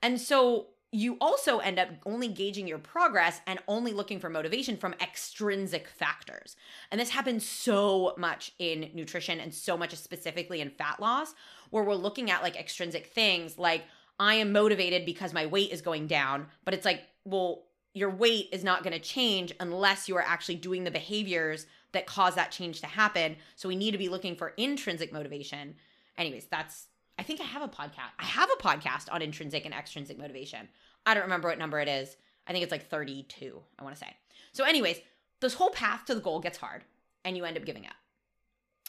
And 0.02 0.20
so 0.20 0.70
you 0.92 1.18
also 1.20 1.60
end 1.60 1.78
up 1.78 1.90
only 2.06 2.30
gauging 2.30 2.68
your 2.68 2.80
progress 2.80 3.42
and 3.46 3.60
only 3.68 3.92
looking 3.94 4.20
for 4.20 4.30
motivation 4.30 4.78
from 4.78 4.96
extrinsic 5.02 5.88
factors. 5.88 6.56
And 6.92 7.00
this 7.00 7.10
happens 7.10 7.46
so 7.46 8.16
much 8.18 8.54
in 8.58 8.90
nutrition 8.94 9.40
and 9.40 9.54
so 9.54 9.78
much 9.78 9.94
specifically 9.96 10.62
in 10.62 10.72
fat 10.72 11.00
loss, 11.00 11.36
where 11.70 11.84
we're 11.84 11.96
looking 11.96 12.32
at 12.32 12.44
like 12.44 12.56
extrinsic 12.56 13.08
things 13.08 13.58
like, 13.58 13.84
I 14.20 14.36
am 14.36 14.52
motivated 14.52 15.06
because 15.06 15.34
my 15.34 15.46
weight 15.46 15.72
is 15.72 15.82
going 15.82 16.08
down. 16.08 16.48
But 16.66 16.74
it's 16.74 16.86
like, 16.86 17.04
well, 17.24 17.64
your 17.94 18.10
weight 18.10 18.50
is 18.52 18.64
not 18.64 18.84
going 18.84 18.94
to 18.94 19.00
change 19.00 19.54
unless 19.60 20.08
you 20.08 20.16
are 20.18 20.26
actually 20.26 20.56
doing 20.56 20.84
the 20.84 20.92
behaviors 20.92 21.66
that 21.92 22.06
cause 22.06 22.36
that 22.36 22.52
change 22.52 22.82
to 22.82 22.88
happen. 22.88 23.36
So 23.56 23.70
we 23.70 23.76
need 23.76 23.92
to 23.92 23.98
be 23.98 24.10
looking 24.10 24.36
for 24.36 24.50
intrinsic 24.58 25.14
motivation. 25.14 25.76
Anyways, 26.18 26.46
that's 26.46 26.88
I 27.20 27.24
think 27.24 27.42
I 27.42 27.46
have 27.46 27.64
a 27.64 27.68
podcast. 27.68 28.12
I 28.20 28.26
have 28.26 28.50
a 28.52 28.62
podcast 28.62 29.12
on 29.12 29.22
intrinsic 29.22 29.66
and 29.66 29.74
extrinsic 29.74 30.20
motivation. 30.20 30.68
I 31.06 31.14
don't 31.14 31.24
remember 31.24 31.48
what 31.48 31.58
number 31.58 31.80
it 31.80 31.88
is. 31.88 32.16
I 32.46 32.52
think 32.52 32.64
it's 32.64 32.72
like 32.72 32.90
32, 32.90 33.60
I 33.80 33.84
want 33.84 33.96
to 33.96 34.00
say. 34.00 34.16
So, 34.52 34.64
anyways, 34.64 35.00
this 35.40 35.56
whole 35.56 35.72
path 35.72 36.06
to 36.06 36.16
the 36.16 36.22
goal 36.22 36.40
gets 36.40 36.58
hard 36.58 36.84
and 37.26 37.36
you 37.36 37.44
end 37.44 37.58
up 37.58 37.66
giving 37.66 37.86
up. 37.86 37.96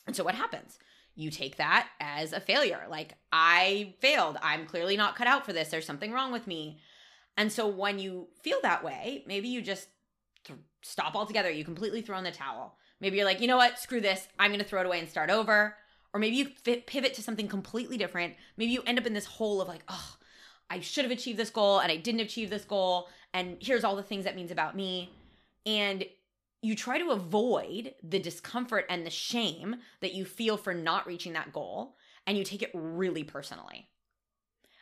And 0.06 0.14
so, 0.14 0.24
what 0.24 0.34
happens? 0.34 0.78
You 1.18 1.32
take 1.32 1.56
that 1.56 1.88
as 1.98 2.32
a 2.32 2.38
failure. 2.38 2.86
Like, 2.88 3.14
I 3.32 3.96
failed. 3.98 4.36
I'm 4.40 4.66
clearly 4.66 4.96
not 4.96 5.16
cut 5.16 5.26
out 5.26 5.44
for 5.44 5.52
this. 5.52 5.68
There's 5.68 5.84
something 5.84 6.12
wrong 6.12 6.30
with 6.30 6.46
me. 6.46 6.78
And 7.36 7.50
so 7.50 7.66
when 7.66 7.98
you 7.98 8.28
feel 8.40 8.58
that 8.62 8.84
way, 8.84 9.24
maybe 9.26 9.48
you 9.48 9.60
just 9.60 9.88
th- 10.44 10.60
stop 10.82 11.16
altogether. 11.16 11.50
You 11.50 11.64
completely 11.64 12.02
throw 12.02 12.18
in 12.18 12.24
the 12.24 12.30
towel. 12.30 12.76
Maybe 13.00 13.16
you're 13.16 13.26
like, 13.26 13.40
you 13.40 13.48
know 13.48 13.56
what? 13.56 13.80
Screw 13.80 14.00
this. 14.00 14.28
I'm 14.38 14.52
going 14.52 14.60
to 14.60 14.64
throw 14.64 14.80
it 14.80 14.86
away 14.86 15.00
and 15.00 15.08
start 15.08 15.28
over. 15.28 15.74
Or 16.14 16.20
maybe 16.20 16.36
you 16.36 16.50
fit, 16.62 16.86
pivot 16.86 17.14
to 17.14 17.22
something 17.22 17.48
completely 17.48 17.98
different. 17.98 18.34
Maybe 18.56 18.70
you 18.70 18.84
end 18.86 19.00
up 19.00 19.06
in 19.06 19.12
this 19.12 19.26
hole 19.26 19.60
of 19.60 19.66
like, 19.66 19.82
oh, 19.88 20.16
I 20.70 20.78
should 20.78 21.04
have 21.04 21.10
achieved 21.10 21.38
this 21.38 21.50
goal 21.50 21.80
and 21.80 21.90
I 21.90 21.96
didn't 21.96 22.20
achieve 22.20 22.48
this 22.48 22.64
goal. 22.64 23.08
And 23.34 23.56
here's 23.58 23.82
all 23.82 23.96
the 23.96 24.04
things 24.04 24.24
that 24.24 24.36
means 24.36 24.52
about 24.52 24.76
me. 24.76 25.10
And 25.66 26.04
you 26.60 26.74
try 26.74 26.98
to 26.98 27.10
avoid 27.10 27.94
the 28.02 28.18
discomfort 28.18 28.84
and 28.88 29.06
the 29.06 29.10
shame 29.10 29.76
that 30.00 30.14
you 30.14 30.24
feel 30.24 30.56
for 30.56 30.74
not 30.74 31.06
reaching 31.06 31.34
that 31.34 31.52
goal, 31.52 31.96
and 32.26 32.36
you 32.36 32.44
take 32.44 32.62
it 32.62 32.70
really 32.74 33.24
personally. 33.24 33.88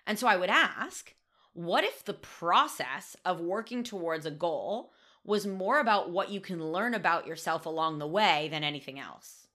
And 0.06 0.18
so 0.18 0.26
I 0.26 0.36
would 0.36 0.50
ask, 0.50 1.14
what 1.52 1.84
if 1.84 2.04
the 2.04 2.14
process 2.14 3.16
of 3.24 3.40
working 3.40 3.82
towards 3.82 4.26
a 4.26 4.30
goal 4.30 4.92
was 5.24 5.46
more 5.46 5.80
about 5.80 6.10
what 6.10 6.30
you 6.30 6.40
can 6.40 6.72
learn 6.72 6.94
about 6.94 7.26
yourself 7.26 7.66
along 7.66 7.98
the 7.98 8.06
way 8.06 8.48
than 8.50 8.64
anything 8.64 8.98
else? 8.98 9.46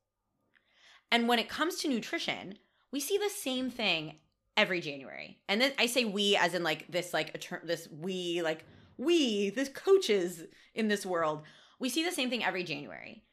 And 1.12 1.28
when 1.28 1.40
it 1.40 1.50
comes 1.50 1.78
to 1.78 1.88
nutrition, 1.88 2.56
we 2.92 3.00
see 3.00 3.18
the 3.18 3.30
same 3.30 3.70
thing 3.70 4.16
every 4.58 4.82
January. 4.82 5.40
And 5.48 5.60
then 5.60 5.72
I 5.80 5.86
say 5.86 6.06
we 6.06 6.36
as 6.36 6.54
in 6.54 6.64
like 6.64 6.92
this 6.92 7.14
like 7.14 7.34
a 7.34 7.38
term 7.38 7.62
this 7.66 7.88
we 7.92 8.42
like 8.42 8.66
we, 8.98 9.50
the 9.50 9.66
coaches 9.66 10.44
in 10.76 10.88
this 10.88 11.06
world 11.06 11.44
we 11.82 11.90
see 11.90 12.06
the 12.06 12.12
same 12.12 12.30
thing 12.30 12.44
every 12.44 12.64
January. 12.64 13.24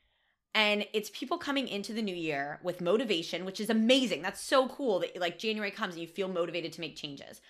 And 0.55 0.87
it's 0.93 1.11
people 1.11 1.39
coming 1.39 1.69
into 1.69 1.93
the 1.93 2.03
new 2.03 2.15
year 2.15 2.59
with 2.65 2.81
motivation, 2.81 3.45
which 3.45 3.61
is 3.61 3.71
amazing. 3.71 4.23
That's 4.23 4.41
so 4.41 4.67
cool 4.69 4.99
that 5.01 5.21
like 5.21 5.39
January 5.39 5.71
comes 5.71 5.95
and 5.95 6.03
you 6.03 6.09
feel 6.09 6.27
motivated 6.27 6.73
to 6.73 6.81
make 6.81 6.97
changes. 6.97 7.41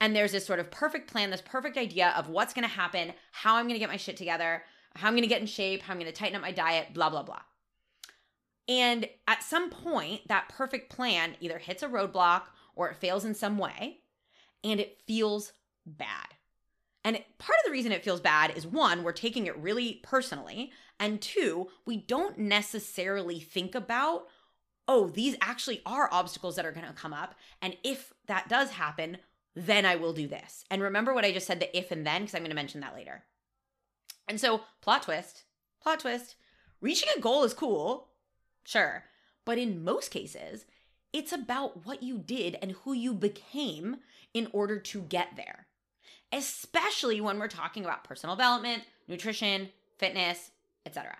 And 0.00 0.14
there's 0.14 0.32
this 0.32 0.46
sort 0.46 0.60
of 0.60 0.70
perfect 0.70 1.10
plan, 1.10 1.30
this 1.30 1.42
perfect 1.42 1.76
idea 1.76 2.14
of 2.16 2.28
what's 2.28 2.54
to 2.54 2.68
happen, 2.68 3.12
how 3.32 3.56
I'm 3.56 3.68
to 3.68 3.78
get 3.78 3.90
my 3.90 3.96
shit 3.96 4.16
together, 4.16 4.62
how 4.94 5.08
I'm 5.08 5.16
to 5.16 5.26
get 5.26 5.40
in 5.40 5.46
shape, 5.46 5.82
how 5.82 5.92
I'm 5.92 6.00
to 6.00 6.12
tighten 6.12 6.36
up 6.36 6.42
my 6.42 6.52
diet, 6.52 6.94
blah, 6.94 7.10
blah, 7.10 7.24
blah. 7.24 7.40
And 8.68 9.08
at 9.26 9.42
some 9.42 9.68
point, 9.68 10.28
that 10.28 10.48
perfect 10.48 10.90
plan 10.90 11.36
either 11.40 11.58
hits 11.58 11.82
a 11.82 11.88
roadblock 11.88 12.42
or 12.74 12.88
it 12.88 12.96
fails 12.96 13.24
in 13.24 13.34
some 13.34 13.58
way 13.58 14.00
and 14.62 14.80
it 14.80 14.98
feels 15.06 15.52
bad. 15.84 16.35
And 17.06 17.22
part 17.38 17.56
of 17.60 17.64
the 17.64 17.70
reason 17.70 17.92
it 17.92 18.02
feels 18.02 18.20
bad 18.20 18.56
is 18.56 18.66
one, 18.66 19.04
we're 19.04 19.12
taking 19.12 19.46
it 19.46 19.56
really 19.58 20.00
personally. 20.02 20.72
And 20.98 21.22
two, 21.22 21.68
we 21.84 21.98
don't 21.98 22.36
necessarily 22.36 23.38
think 23.38 23.76
about, 23.76 24.26
oh, 24.88 25.06
these 25.06 25.36
actually 25.40 25.82
are 25.86 26.08
obstacles 26.10 26.56
that 26.56 26.66
are 26.66 26.72
going 26.72 26.84
to 26.84 26.92
come 26.92 27.12
up. 27.12 27.36
And 27.62 27.76
if 27.84 28.12
that 28.26 28.48
does 28.48 28.70
happen, 28.70 29.18
then 29.54 29.86
I 29.86 29.94
will 29.94 30.12
do 30.12 30.26
this. 30.26 30.64
And 30.68 30.82
remember 30.82 31.14
what 31.14 31.24
I 31.24 31.30
just 31.30 31.46
said 31.46 31.60
the 31.60 31.78
if 31.78 31.92
and 31.92 32.04
then, 32.04 32.22
because 32.22 32.34
I'm 32.34 32.42
going 32.42 32.50
to 32.50 32.56
mention 32.56 32.80
that 32.80 32.96
later. 32.96 33.22
And 34.26 34.40
so, 34.40 34.62
plot 34.80 35.04
twist, 35.04 35.44
plot 35.80 36.00
twist, 36.00 36.34
reaching 36.80 37.08
a 37.16 37.20
goal 37.20 37.44
is 37.44 37.54
cool, 37.54 38.08
sure. 38.64 39.04
But 39.44 39.58
in 39.58 39.84
most 39.84 40.10
cases, 40.10 40.64
it's 41.12 41.30
about 41.30 41.86
what 41.86 42.02
you 42.02 42.18
did 42.18 42.58
and 42.60 42.72
who 42.72 42.92
you 42.92 43.14
became 43.14 43.98
in 44.34 44.48
order 44.52 44.80
to 44.80 45.02
get 45.02 45.36
there 45.36 45.65
especially 46.36 47.20
when 47.20 47.38
we're 47.38 47.48
talking 47.48 47.84
about 47.84 48.04
personal 48.04 48.36
development, 48.36 48.82
nutrition, 49.08 49.70
fitness, 49.96 50.50
etc. 50.84 51.16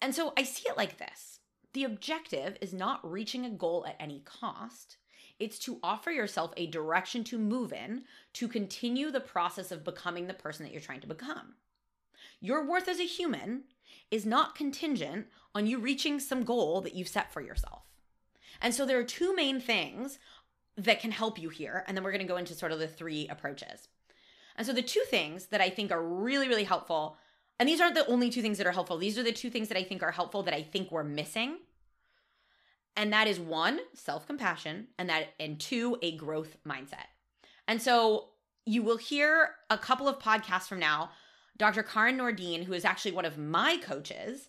And 0.00 0.14
so 0.14 0.32
I 0.36 0.44
see 0.44 0.68
it 0.68 0.76
like 0.76 0.96
this 0.96 1.40
the 1.72 1.84
objective 1.84 2.56
is 2.60 2.72
not 2.72 3.08
reaching 3.08 3.44
a 3.44 3.50
goal 3.50 3.84
at 3.86 3.96
any 3.98 4.20
cost. 4.24 4.96
It's 5.38 5.58
to 5.60 5.80
offer 5.82 6.12
yourself 6.12 6.52
a 6.56 6.68
direction 6.68 7.24
to 7.24 7.38
move 7.38 7.72
in 7.72 8.04
to 8.34 8.46
continue 8.46 9.10
the 9.10 9.20
process 9.20 9.72
of 9.72 9.82
becoming 9.84 10.26
the 10.26 10.34
person 10.34 10.64
that 10.64 10.72
you're 10.72 10.80
trying 10.80 11.00
to 11.00 11.08
become. 11.08 11.54
Your 12.40 12.64
worth 12.64 12.88
as 12.88 13.00
a 13.00 13.04
human 13.04 13.64
is 14.10 14.24
not 14.24 14.54
contingent 14.54 15.26
on 15.54 15.66
you 15.66 15.78
reaching 15.78 16.20
some 16.20 16.44
goal 16.44 16.80
that 16.82 16.94
you've 16.94 17.08
set 17.08 17.32
for 17.32 17.40
yourself. 17.40 17.82
And 18.60 18.72
so 18.72 18.86
there 18.86 18.98
are 18.98 19.04
two 19.04 19.34
main 19.34 19.58
things 19.58 20.18
that 20.76 21.00
can 21.00 21.10
help 21.10 21.38
you 21.38 21.48
here. 21.48 21.84
And 21.86 21.96
then 21.96 22.04
we're 22.04 22.12
going 22.12 22.26
to 22.26 22.32
go 22.32 22.36
into 22.36 22.54
sort 22.54 22.72
of 22.72 22.78
the 22.78 22.86
three 22.86 23.26
approaches. 23.28 23.88
And 24.56 24.66
so 24.66 24.72
the 24.72 24.82
two 24.82 25.02
things 25.08 25.46
that 25.46 25.60
I 25.60 25.70
think 25.70 25.90
are 25.90 26.02
really, 26.02 26.48
really 26.48 26.64
helpful, 26.64 27.16
and 27.58 27.68
these 27.68 27.80
aren't 27.80 27.94
the 27.94 28.06
only 28.06 28.30
two 28.30 28.42
things 28.42 28.58
that 28.58 28.66
are 28.66 28.72
helpful, 28.72 28.98
these 28.98 29.18
are 29.18 29.22
the 29.22 29.32
two 29.32 29.50
things 29.50 29.68
that 29.68 29.78
I 29.78 29.84
think 29.84 30.02
are 30.02 30.10
helpful 30.10 30.42
that 30.42 30.54
I 30.54 30.62
think 30.62 30.90
we're 30.90 31.04
missing. 31.04 31.58
And 32.96 33.12
that 33.12 33.26
is 33.26 33.40
one, 33.40 33.80
self-compassion, 33.94 34.88
and 34.98 35.08
that 35.08 35.28
and 35.40 35.58
two, 35.58 35.96
a 36.02 36.16
growth 36.16 36.56
mindset. 36.66 37.06
And 37.66 37.80
so 37.80 38.28
you 38.66 38.82
will 38.82 38.98
hear 38.98 39.50
a 39.70 39.78
couple 39.78 40.08
of 40.08 40.18
podcasts 40.18 40.68
from 40.68 40.78
now, 40.78 41.10
Dr. 41.56 41.82
Karin 41.82 42.18
Nordin, 42.18 42.64
who 42.64 42.72
is 42.72 42.84
actually 42.84 43.12
one 43.12 43.24
of 43.24 43.38
my 43.38 43.78
coaches, 43.78 44.48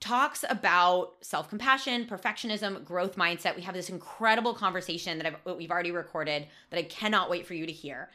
talks 0.00 0.44
about 0.48 1.14
self-compassion, 1.22 2.06
perfectionism, 2.06 2.84
growth 2.84 3.16
mindset. 3.16 3.56
We 3.56 3.62
have 3.62 3.74
this 3.74 3.88
incredible 3.88 4.52
conversation 4.52 5.18
that 5.18 5.26
I've, 5.26 5.56
we've 5.56 5.70
already 5.70 5.92
recorded 5.92 6.46
that 6.70 6.78
I 6.78 6.82
cannot 6.82 7.30
wait 7.30 7.46
for 7.46 7.54
you 7.54 7.66
to 7.66 7.72
hear. 7.72 8.10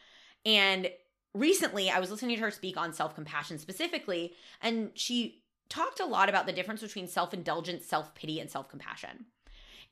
And 0.46 0.89
recently 1.34 1.89
I 1.89 2.00
was 2.00 2.12
listening 2.12 2.36
to 2.36 2.41
her 2.41 2.51
speak 2.51 2.77
on 2.77 2.93
self 2.93 3.15
compassion 3.15 3.60
specifically, 3.60 4.34
and 4.62 4.91
she 4.93 5.43
talked 5.69 6.00
a 6.00 6.05
lot 6.05 6.29
about 6.29 6.46
the 6.46 6.53
difference 6.53 6.81
between 6.81 7.08
self 7.08 7.34
indulgence, 7.34 7.86
self 7.86 8.13
pity, 8.15 8.39
and 8.39 8.50
self 8.50 8.69
compassion. 8.69 9.25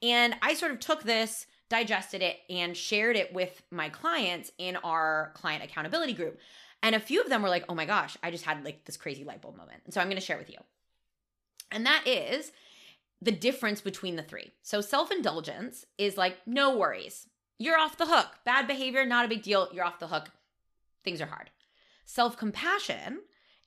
And 0.01 0.35
I 0.41 0.53
sort 0.53 0.71
of 0.71 0.79
took 0.79 1.03
this, 1.03 1.47
digested 1.69 2.21
it, 2.21 2.37
and 2.49 2.75
shared 2.75 3.15
it 3.15 3.33
with 3.33 3.63
my 3.71 3.89
clients 3.89 4.51
in 4.57 4.75
our 4.77 5.31
client 5.35 5.63
accountability 5.63 6.13
group. 6.13 6.39
And 6.83 6.95
a 6.95 6.99
few 6.99 7.21
of 7.21 7.29
them 7.29 7.41
were 7.41 7.49
like, 7.49 7.65
oh 7.69 7.75
my 7.75 7.85
gosh, 7.85 8.17
I 8.21 8.29
just 8.29 8.45
had 8.45 8.63
like 8.63 8.85
this 8.85 8.97
crazy 8.97 9.23
light 9.23 9.41
bulb 9.41 9.57
moment. 9.57 9.81
And 9.85 9.93
so 9.93 9.99
I'm 9.99 10.07
going 10.07 10.19
to 10.19 10.25
share 10.25 10.37
with 10.37 10.49
you. 10.49 10.57
And 11.71 11.85
that 11.85 12.03
is 12.05 12.51
the 13.21 13.31
difference 13.31 13.81
between 13.81 14.15
the 14.15 14.23
three. 14.23 14.51
So 14.61 14.81
self 14.81 15.11
indulgence 15.11 15.85
is 15.97 16.17
like, 16.17 16.37
no 16.45 16.77
worries. 16.77 17.27
You're 17.59 17.79
off 17.79 17.97
the 17.97 18.05
hook. 18.05 18.27
Bad 18.45 18.67
behavior, 18.67 19.03
not 19.05 19.25
a 19.25 19.29
big 19.29 19.41
deal. 19.41 19.67
You're 19.73 19.85
off 19.85 19.99
the 19.99 20.07
hook 20.07 20.29
things 21.07 21.21
are 21.21 21.27
hard. 21.27 21.49
Self 22.05 22.35
compassion 22.35 23.21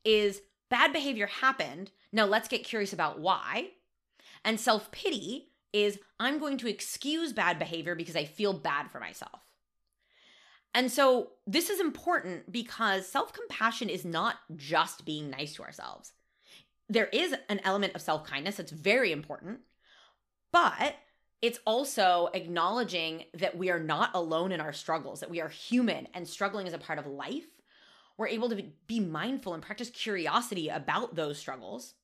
is 0.05 0.43
bad 0.69 0.93
behavior 0.93 1.27
happened. 1.27 1.91
Now 2.13 2.27
let's 2.27 2.49
get 2.49 2.65
curious 2.65 2.93
about 2.93 3.19
why. 3.19 3.71
And 4.45 4.61
self 4.61 4.91
pity 4.93 5.53
is 5.73 5.99
I'm 6.19 6.39
going 6.39 6.59
to 6.59 6.69
excuse 6.69 7.33
bad 7.33 7.59
behavior 7.59 7.95
because 7.95 8.17
I 8.17 8.27
feel 8.27 8.53
bad 8.53 8.91
for 8.91 9.01
myself. 9.01 9.41
And 10.75 10.93
so 10.93 11.31
this 11.47 11.71
is 11.71 11.81
important 11.81 12.53
because 12.53 13.09
self 13.09 13.33
compassion 13.33 13.89
is 13.89 14.05
not 14.05 14.37
just 14.55 15.07
being 15.07 15.31
nice 15.31 15.55
to 15.55 15.63
ourselves. 15.63 16.13
There 16.91 17.07
is 17.07 17.35
an 17.49 17.61
element 17.65 17.95
of 17.95 18.03
self 18.03 18.25
kindness 18.25 18.57
that's 18.57 18.73
very 18.73 19.13
important, 19.13 19.61
but 20.53 20.97
it's 21.43 21.59
also 21.65 22.29
acknowledging 22.35 23.25
that 23.35 23.57
we 23.57 23.71
are 23.71 23.81
not 23.81 24.11
alone 24.15 24.53
in 24.53 24.61
our 24.61 24.73
struggles, 24.73 25.21
that 25.21 25.31
we 25.31 25.41
are 25.41 25.49
human 25.49 26.07
and 26.13 26.29
struggling 26.29 26.67
is 26.67 26.75
a 26.75 26.79
part 26.79 26.99
of 26.99 27.07
life. 27.07 27.47
We're 28.19 28.29
able 28.29 28.51
to 28.51 28.63
be 28.87 29.01
mindful 29.01 29.55
and 29.55 29.63
practice 29.63 29.89
curiosity 29.89 30.69
about 30.69 31.15
those 31.15 31.39
struggles. 31.39 31.95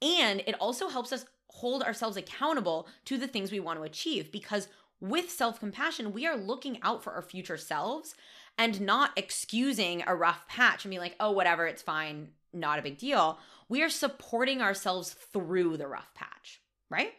And 0.00 0.42
it 0.46 0.54
also 0.58 0.88
helps 0.88 1.12
us 1.12 1.26
hold 1.48 1.82
ourselves 1.82 2.16
accountable 2.16 2.88
to 3.04 3.18
the 3.18 3.28
things 3.28 3.52
we 3.52 3.60
want 3.60 3.78
to 3.78 3.84
achieve 3.84 4.32
because 4.32 4.68
with 5.00 5.30
self 5.30 5.60
compassion, 5.60 6.12
we 6.12 6.26
are 6.26 6.36
looking 6.36 6.78
out 6.82 7.04
for 7.04 7.12
our 7.12 7.22
future 7.22 7.58
selves 7.58 8.14
and 8.56 8.80
not 8.80 9.10
excusing 9.16 10.02
a 10.06 10.14
rough 10.14 10.46
patch 10.48 10.84
and 10.84 10.90
being 10.90 11.02
like, 11.02 11.16
oh, 11.20 11.32
whatever, 11.32 11.66
it's 11.66 11.82
fine, 11.82 12.28
not 12.52 12.78
a 12.78 12.82
big 12.82 12.98
deal. 12.98 13.38
We 13.68 13.82
are 13.82 13.90
supporting 13.90 14.62
ourselves 14.62 15.12
through 15.12 15.76
the 15.76 15.88
rough 15.88 16.14
patch, 16.14 16.60
right? 16.88 17.12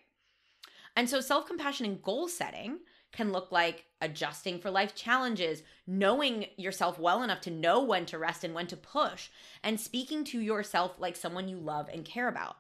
And 0.96 1.10
so 1.10 1.22
self 1.22 1.48
compassion 1.48 1.86
and 1.86 2.02
goal 2.02 2.28
setting 2.28 2.80
can 3.12 3.32
look 3.32 3.52
like 3.52 3.86
adjusting 4.02 4.60
for 4.60 4.72
life 4.72 4.96
challenges, 4.96 5.64
knowing 5.86 6.48
yourself 6.58 7.00
well 7.00 7.24
enough 7.24 7.42
to 7.42 7.52
know 7.52 7.84
when 7.84 8.06
to 8.08 8.18
rest 8.18 8.44
and 8.44 8.54
when 8.54 8.68
to 8.68 8.78
push, 8.78 9.30
and 9.64 9.80
speaking 9.80 10.24
to 10.26 10.40
yourself 10.40 10.96
like 10.98 11.16
someone 11.16 11.48
you 11.48 11.58
love 11.58 11.90
and 11.94 12.06
care 12.06 12.28
about. 12.28 12.58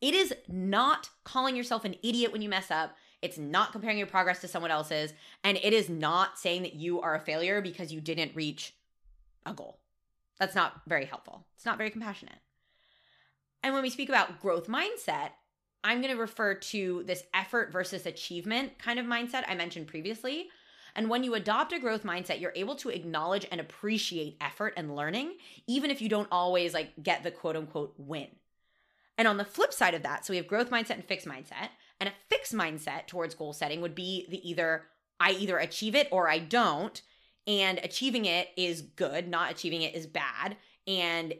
It 0.00 0.14
is 0.14 0.34
not 0.48 1.10
calling 1.24 1.56
yourself 1.56 1.84
an 1.84 1.96
idiot 2.02 2.32
when 2.32 2.42
you 2.42 2.48
mess 2.48 2.70
up. 2.70 2.96
It's 3.22 3.38
not 3.38 3.72
comparing 3.72 3.98
your 3.98 4.06
progress 4.06 4.40
to 4.42 4.48
someone 4.48 4.70
else's. 4.70 5.12
And 5.42 5.58
it 5.62 5.72
is 5.72 5.88
not 5.88 6.38
saying 6.38 6.62
that 6.62 6.74
you 6.74 7.00
are 7.00 7.14
a 7.14 7.20
failure 7.20 7.60
because 7.60 7.92
you 7.92 8.00
didn't 8.00 8.36
reach 8.36 8.74
a 9.44 9.52
goal. 9.52 9.80
That's 10.38 10.54
not 10.54 10.82
very 10.86 11.06
helpful. 11.06 11.46
It's 11.56 11.64
not 11.64 11.78
very 11.78 11.90
compassionate. 11.90 12.38
And 13.62 13.72
when 13.72 13.82
we 13.82 13.90
speak 13.90 14.08
about 14.08 14.40
growth 14.40 14.68
mindset, 14.68 15.30
I'm 15.86 16.02
going 16.02 16.12
to 16.12 16.20
refer 16.20 16.54
to 16.54 17.04
this 17.06 17.22
effort 17.32 17.70
versus 17.70 18.06
achievement 18.06 18.76
kind 18.76 18.98
of 18.98 19.06
mindset 19.06 19.44
I 19.46 19.54
mentioned 19.54 19.86
previously. 19.86 20.48
And 20.96 21.08
when 21.08 21.22
you 21.22 21.34
adopt 21.34 21.72
a 21.72 21.78
growth 21.78 22.02
mindset, 22.02 22.40
you're 22.40 22.52
able 22.56 22.74
to 22.76 22.88
acknowledge 22.88 23.46
and 23.52 23.60
appreciate 23.60 24.36
effort 24.40 24.74
and 24.76 24.96
learning, 24.96 25.34
even 25.68 25.92
if 25.92 26.02
you 26.02 26.08
don't 26.08 26.26
always 26.32 26.74
like 26.74 26.90
get 27.00 27.22
the 27.22 27.30
quote 27.30 27.54
unquote 27.54 27.94
win. 27.98 28.26
And 29.16 29.28
on 29.28 29.36
the 29.36 29.44
flip 29.44 29.72
side 29.72 29.94
of 29.94 30.02
that, 30.02 30.26
so 30.26 30.32
we 30.32 30.38
have 30.38 30.48
growth 30.48 30.70
mindset 30.70 30.94
and 30.94 31.04
fixed 31.04 31.28
mindset. 31.28 31.68
And 32.00 32.08
a 32.08 32.12
fixed 32.28 32.52
mindset 32.52 33.06
towards 33.06 33.36
goal 33.36 33.52
setting 33.52 33.80
would 33.80 33.94
be 33.94 34.26
the 34.28 34.46
either 34.48 34.86
I 35.20 35.30
either 35.32 35.56
achieve 35.56 35.94
it 35.94 36.08
or 36.10 36.28
I 36.28 36.40
don't. 36.40 37.00
And 37.46 37.78
achieving 37.78 38.24
it 38.24 38.48
is 38.56 38.82
good, 38.82 39.28
not 39.28 39.52
achieving 39.52 39.82
it 39.82 39.94
is 39.94 40.08
bad. 40.08 40.56
And 40.88 41.34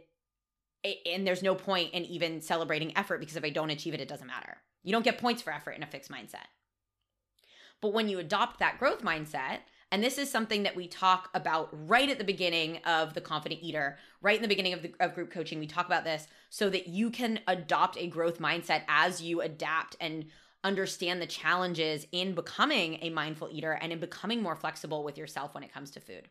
and 1.07 1.26
there's 1.26 1.43
no 1.43 1.55
point 1.55 1.93
in 1.93 2.05
even 2.05 2.40
celebrating 2.40 2.97
effort 2.97 3.21
because 3.21 3.37
if 3.37 3.45
I 3.45 3.50
don't 3.50 3.71
achieve 3.71 3.95
it, 3.95 4.00
it 4.00 4.09
doesn't 4.09 4.26
matter. 4.26 4.59
You 4.83 4.93
don't 4.93 5.05
get 5.05 5.19
points 5.19 5.43
for 5.43 5.52
effort 5.52 5.73
in 5.73 5.83
a 5.83 5.87
fixed 5.87 6.11
mindset. 6.11 6.47
But 7.81 7.93
when 7.93 8.09
you 8.09 8.19
adopt 8.19 8.59
that 8.59 8.78
growth 8.78 9.02
mindset, 9.02 9.59
and 9.93 10.02
this 10.02 10.19
is 10.19 10.31
something 10.31 10.64
that 10.64 10.75
we 10.75 10.88
talk 10.88 11.31
about 11.35 11.69
right 11.88 12.09
at 12.09 12.19
the 12.19 12.25
beginning 12.25 12.78
of 12.85 13.14
the 13.14 13.21
confident 13.21 13.62
eater, 13.62 13.99
right 14.21 14.37
in 14.37 14.43
the 14.43 14.49
beginning 14.49 14.73
of 14.73 14.83
the 14.83 14.95
of 14.99 15.14
group 15.14 15.31
coaching, 15.31 15.59
we 15.59 15.66
talk 15.66 15.87
about 15.87 16.05
this 16.05 16.26
so 16.50 16.69
that 16.71 16.88
you 16.88 17.11
can 17.11 17.40
adopt 17.47 17.97
a 17.97 18.09
growth 18.09 18.38
mindset 18.38 18.83
as 18.88 19.23
you 19.23 19.40
adapt 19.40 19.97
and 20.00 20.26
understand 20.64 21.23
the 21.23 21.26
challenges 21.26 22.07
in 22.11 22.35
becoming 22.35 22.99
a 23.00 23.11
mindful 23.11 23.49
eater 23.52 23.73
and 23.73 23.93
in 23.93 24.00
becoming 24.00 24.43
more 24.43 24.57
flexible 24.57 25.05
with 25.05 25.16
yourself 25.16 25.55
when 25.55 25.62
it 25.62 25.73
comes 25.73 25.93
to 25.93 26.00
food. 26.00 26.28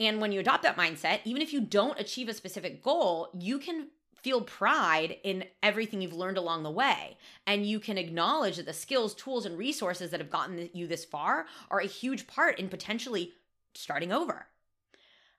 And 0.00 0.20
when 0.20 0.32
you 0.32 0.40
adopt 0.40 0.62
that 0.64 0.76
mindset, 0.76 1.20
even 1.24 1.40
if 1.40 1.52
you 1.52 1.60
don't 1.60 1.98
achieve 2.00 2.28
a 2.28 2.34
specific 2.34 2.82
goal, 2.82 3.28
you 3.32 3.58
can 3.58 3.88
feel 4.24 4.40
pride 4.40 5.18
in 5.22 5.44
everything 5.62 6.00
you've 6.00 6.14
learned 6.14 6.38
along 6.38 6.62
the 6.62 6.70
way. 6.70 7.16
And 7.46 7.66
you 7.66 7.78
can 7.78 7.98
acknowledge 7.98 8.56
that 8.56 8.66
the 8.66 8.72
skills, 8.72 9.14
tools, 9.14 9.44
and 9.44 9.58
resources 9.58 10.10
that 10.10 10.20
have 10.20 10.30
gotten 10.30 10.70
you 10.72 10.86
this 10.86 11.04
far 11.04 11.46
are 11.70 11.80
a 11.80 11.86
huge 11.86 12.26
part 12.26 12.58
in 12.58 12.68
potentially 12.68 13.32
starting 13.74 14.12
over. 14.12 14.46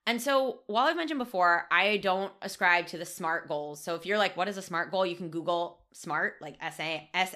And 0.08 0.22
so, 0.22 0.60
while 0.68 0.86
I've 0.86 0.96
mentioned 0.96 1.18
before, 1.18 1.66
I 1.72 1.98
don't 1.98 2.32
ascribe 2.44 2.86
to 2.88 2.98
the 3.00 3.06
SMART 3.06 3.48
goals. 3.48 3.84
So, 3.84 3.96
if 3.96 4.06
you're 4.06 4.20
like, 4.20 4.38
what 4.38 4.48
is 4.48 4.56
a 4.56 4.62
SMART 4.62 4.92
goal? 4.92 5.04
You 5.04 5.16
can 5.16 5.30
Google 5.30 5.80
SMART, 5.94 6.36
like 6.42 6.58
S 6.62 6.80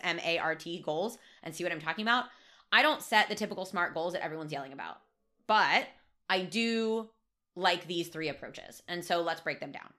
M 0.03 0.19
A 0.23 0.37
R 0.37 0.53
T 0.53 0.79
goals, 0.85 1.17
and 1.41 1.55
see 1.55 1.63
what 1.63 1.73
I'm 1.73 1.81
talking 1.81 2.03
about. 2.03 2.25
I 2.71 2.83
don't 2.83 3.01
set 3.01 3.27
the 3.27 3.33
typical 3.33 3.65
SMART 3.65 3.95
goals 3.95 4.13
that 4.13 4.23
everyone's 4.23 4.51
yelling 4.51 4.73
about, 4.73 4.99
but 5.47 5.87
I 6.29 6.41
do 6.43 7.09
like 7.55 7.87
these 7.87 8.07
three 8.09 8.29
approaches. 8.29 8.83
And 8.87 9.03
so, 9.03 9.21
let's 9.21 9.41
break 9.41 9.59
them 9.59 9.71
down. 9.71 9.93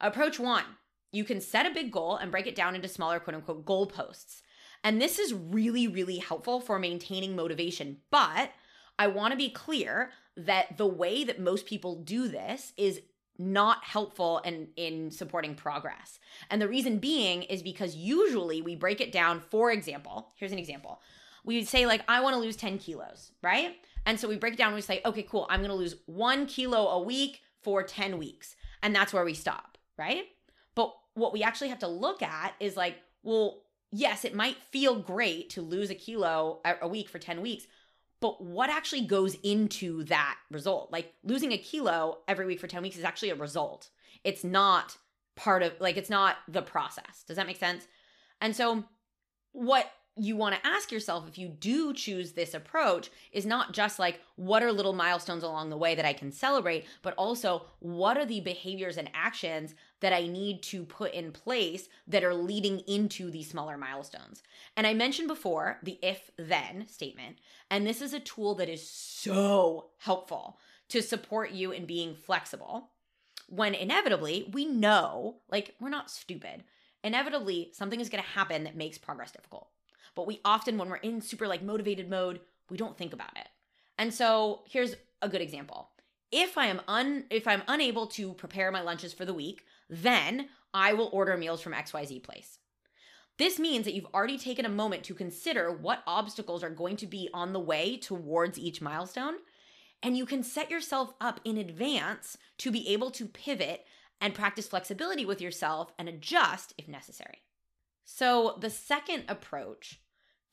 Approach 0.00 0.38
one 0.38 0.64
you 1.12 1.24
can 1.24 1.40
set 1.40 1.66
a 1.66 1.74
big 1.74 1.92
goal 1.92 2.16
and 2.16 2.30
break 2.30 2.46
it 2.46 2.56
down 2.56 2.74
into 2.74 2.88
smaller 2.88 3.20
quote 3.20 3.36
unquote 3.36 3.64
goal 3.64 3.86
posts. 3.86 4.42
And 4.82 5.00
this 5.00 5.18
is 5.18 5.32
really, 5.32 5.86
really 5.86 6.18
helpful 6.18 6.60
for 6.60 6.78
maintaining 6.78 7.36
motivation. 7.36 7.98
But 8.10 8.50
I 8.98 9.06
want 9.06 9.32
to 9.32 9.36
be 9.36 9.50
clear 9.50 10.10
that 10.36 10.78
the 10.78 10.86
way 10.86 11.22
that 11.22 11.38
most 11.38 11.66
people 11.66 12.02
do 12.02 12.26
this 12.26 12.72
is 12.76 13.00
not 13.38 13.84
helpful 13.84 14.38
in 14.38 14.68
in 14.76 15.10
supporting 15.10 15.54
progress. 15.54 16.18
And 16.50 16.60
the 16.60 16.68
reason 16.68 16.98
being 16.98 17.42
is 17.44 17.62
because 17.62 17.94
usually 17.94 18.62
we 18.62 18.74
break 18.74 19.00
it 19.00 19.12
down 19.12 19.40
for 19.40 19.70
example, 19.70 20.32
here's 20.36 20.52
an 20.52 20.58
example. 20.58 21.00
We 21.44 21.56
would 21.56 21.68
say 21.68 21.86
like 21.86 22.02
I 22.08 22.20
want 22.20 22.34
to 22.34 22.40
lose 22.40 22.56
10 22.56 22.78
kilos, 22.78 23.32
right? 23.42 23.76
And 24.06 24.18
so 24.18 24.28
we 24.28 24.36
break 24.36 24.54
it 24.54 24.56
down 24.56 24.68
and 24.68 24.76
we 24.76 24.82
say, 24.82 25.00
okay, 25.04 25.22
cool, 25.22 25.46
I'm 25.48 25.62
to 25.62 25.74
lose 25.74 25.96
1 26.06 26.46
kilo 26.46 26.88
a 26.88 27.02
week 27.02 27.40
for 27.62 27.82
10 27.82 28.18
weeks. 28.18 28.56
And 28.82 28.94
that's 28.94 29.12
where 29.12 29.24
we 29.24 29.34
stop, 29.34 29.78
right? 29.96 30.24
But 30.74 30.92
what 31.14 31.32
we 31.32 31.42
actually 31.42 31.68
have 31.68 31.78
to 31.80 31.88
look 31.88 32.22
at 32.22 32.54
is 32.58 32.76
like, 32.76 32.96
well, 33.22 33.62
yes, 33.92 34.24
it 34.24 34.34
might 34.34 34.56
feel 34.70 34.96
great 34.96 35.50
to 35.50 35.62
lose 35.62 35.90
a 35.90 35.94
kilo 35.94 36.60
a 36.64 36.88
week 36.88 37.08
for 37.08 37.18
10 37.18 37.40
weeks, 37.42 37.66
but 38.20 38.42
what 38.42 38.70
actually 38.70 39.02
goes 39.02 39.36
into 39.42 40.04
that 40.04 40.36
result? 40.50 40.90
Like 40.92 41.12
losing 41.24 41.52
a 41.52 41.58
kilo 41.58 42.18
every 42.26 42.46
week 42.46 42.60
for 42.60 42.68
10 42.68 42.82
weeks 42.82 42.96
is 42.96 43.04
actually 43.04 43.30
a 43.30 43.34
result. 43.34 43.90
It's 44.24 44.44
not 44.44 44.96
part 45.34 45.62
of, 45.62 45.72
like, 45.80 45.96
it's 45.96 46.10
not 46.10 46.36
the 46.48 46.62
process. 46.62 47.24
Does 47.26 47.36
that 47.36 47.46
make 47.46 47.58
sense? 47.58 47.86
And 48.40 48.54
so, 48.54 48.84
what 49.52 49.90
you 50.16 50.36
want 50.36 50.54
to 50.54 50.66
ask 50.66 50.92
yourself 50.92 51.26
if 51.26 51.38
you 51.38 51.48
do 51.48 51.94
choose 51.94 52.32
this 52.32 52.52
approach 52.52 53.10
is 53.32 53.46
not 53.46 53.72
just 53.72 53.98
like 53.98 54.20
what 54.36 54.62
are 54.62 54.70
little 54.70 54.92
milestones 54.92 55.42
along 55.42 55.70
the 55.70 55.76
way 55.76 55.94
that 55.94 56.04
I 56.04 56.12
can 56.12 56.30
celebrate, 56.30 56.84
but 57.00 57.14
also 57.14 57.64
what 57.78 58.18
are 58.18 58.26
the 58.26 58.40
behaviors 58.40 58.98
and 58.98 59.10
actions 59.14 59.74
that 60.00 60.12
I 60.12 60.26
need 60.26 60.62
to 60.64 60.84
put 60.84 61.14
in 61.14 61.32
place 61.32 61.88
that 62.06 62.24
are 62.24 62.34
leading 62.34 62.80
into 62.80 63.30
these 63.30 63.48
smaller 63.48 63.78
milestones. 63.78 64.42
And 64.76 64.86
I 64.86 64.92
mentioned 64.92 65.28
before 65.28 65.78
the 65.82 65.98
if 66.02 66.30
then 66.36 66.86
statement, 66.88 67.38
and 67.70 67.86
this 67.86 68.02
is 68.02 68.12
a 68.12 68.20
tool 68.20 68.54
that 68.56 68.68
is 68.68 68.86
so 68.86 69.90
helpful 69.98 70.58
to 70.90 71.00
support 71.00 71.52
you 71.52 71.72
in 71.72 71.86
being 71.86 72.14
flexible 72.14 72.90
when 73.48 73.74
inevitably 73.74 74.50
we 74.52 74.66
know, 74.66 75.36
like, 75.50 75.74
we're 75.80 75.88
not 75.88 76.10
stupid. 76.10 76.64
Inevitably, 77.02 77.70
something 77.72 78.00
is 78.00 78.10
going 78.10 78.22
to 78.22 78.30
happen 78.30 78.64
that 78.64 78.76
makes 78.76 78.98
progress 78.98 79.32
difficult 79.32 79.68
but 80.14 80.26
we 80.26 80.40
often, 80.44 80.78
when 80.78 80.88
we're 80.88 80.96
in 80.96 81.20
super 81.20 81.46
like 81.46 81.62
motivated 81.62 82.08
mode, 82.08 82.40
we 82.70 82.76
don't 82.76 82.96
think 82.96 83.12
about 83.12 83.36
it. 83.36 83.48
And 83.98 84.12
so 84.12 84.62
here's 84.68 84.94
a 85.20 85.28
good 85.28 85.40
example. 85.40 85.90
If 86.30 86.56
I 86.56 86.66
am 86.66 86.80
un 86.88 87.24
if 87.30 87.46
I'm 87.46 87.62
unable 87.68 88.06
to 88.08 88.32
prepare 88.34 88.72
my 88.72 88.80
lunches 88.80 89.12
for 89.12 89.24
the 89.24 89.34
week, 89.34 89.64
then 89.88 90.48
I 90.72 90.94
will 90.94 91.10
order 91.12 91.36
meals 91.36 91.60
from 91.60 91.74
XYZ 91.74 92.22
place. 92.22 92.58
This 93.38 93.58
means 93.58 93.84
that 93.84 93.94
you've 93.94 94.14
already 94.14 94.38
taken 94.38 94.64
a 94.64 94.70
moment 94.70 95.04
to 95.04 95.14
consider 95.14 95.70
what 95.70 96.02
obstacles 96.06 96.62
are 96.62 96.70
going 96.70 96.96
to 96.96 97.06
be 97.06 97.28
on 97.32 97.52
the 97.52 97.60
way 97.60 97.96
towards 97.96 98.58
each 98.58 98.80
milestone, 98.80 99.34
and 100.02 100.16
you 100.16 100.26
can 100.26 100.42
set 100.42 100.70
yourself 100.70 101.14
up 101.20 101.40
in 101.44 101.56
advance 101.56 102.36
to 102.58 102.70
be 102.70 102.88
able 102.88 103.10
to 103.12 103.26
pivot 103.26 103.84
and 104.20 104.34
practice 104.34 104.68
flexibility 104.68 105.24
with 105.24 105.40
yourself 105.40 105.92
and 105.98 106.08
adjust 106.08 106.74
if 106.78 106.88
necessary. 106.88 107.42
So, 108.04 108.56
the 108.60 108.70
second 108.70 109.24
approach 109.28 110.00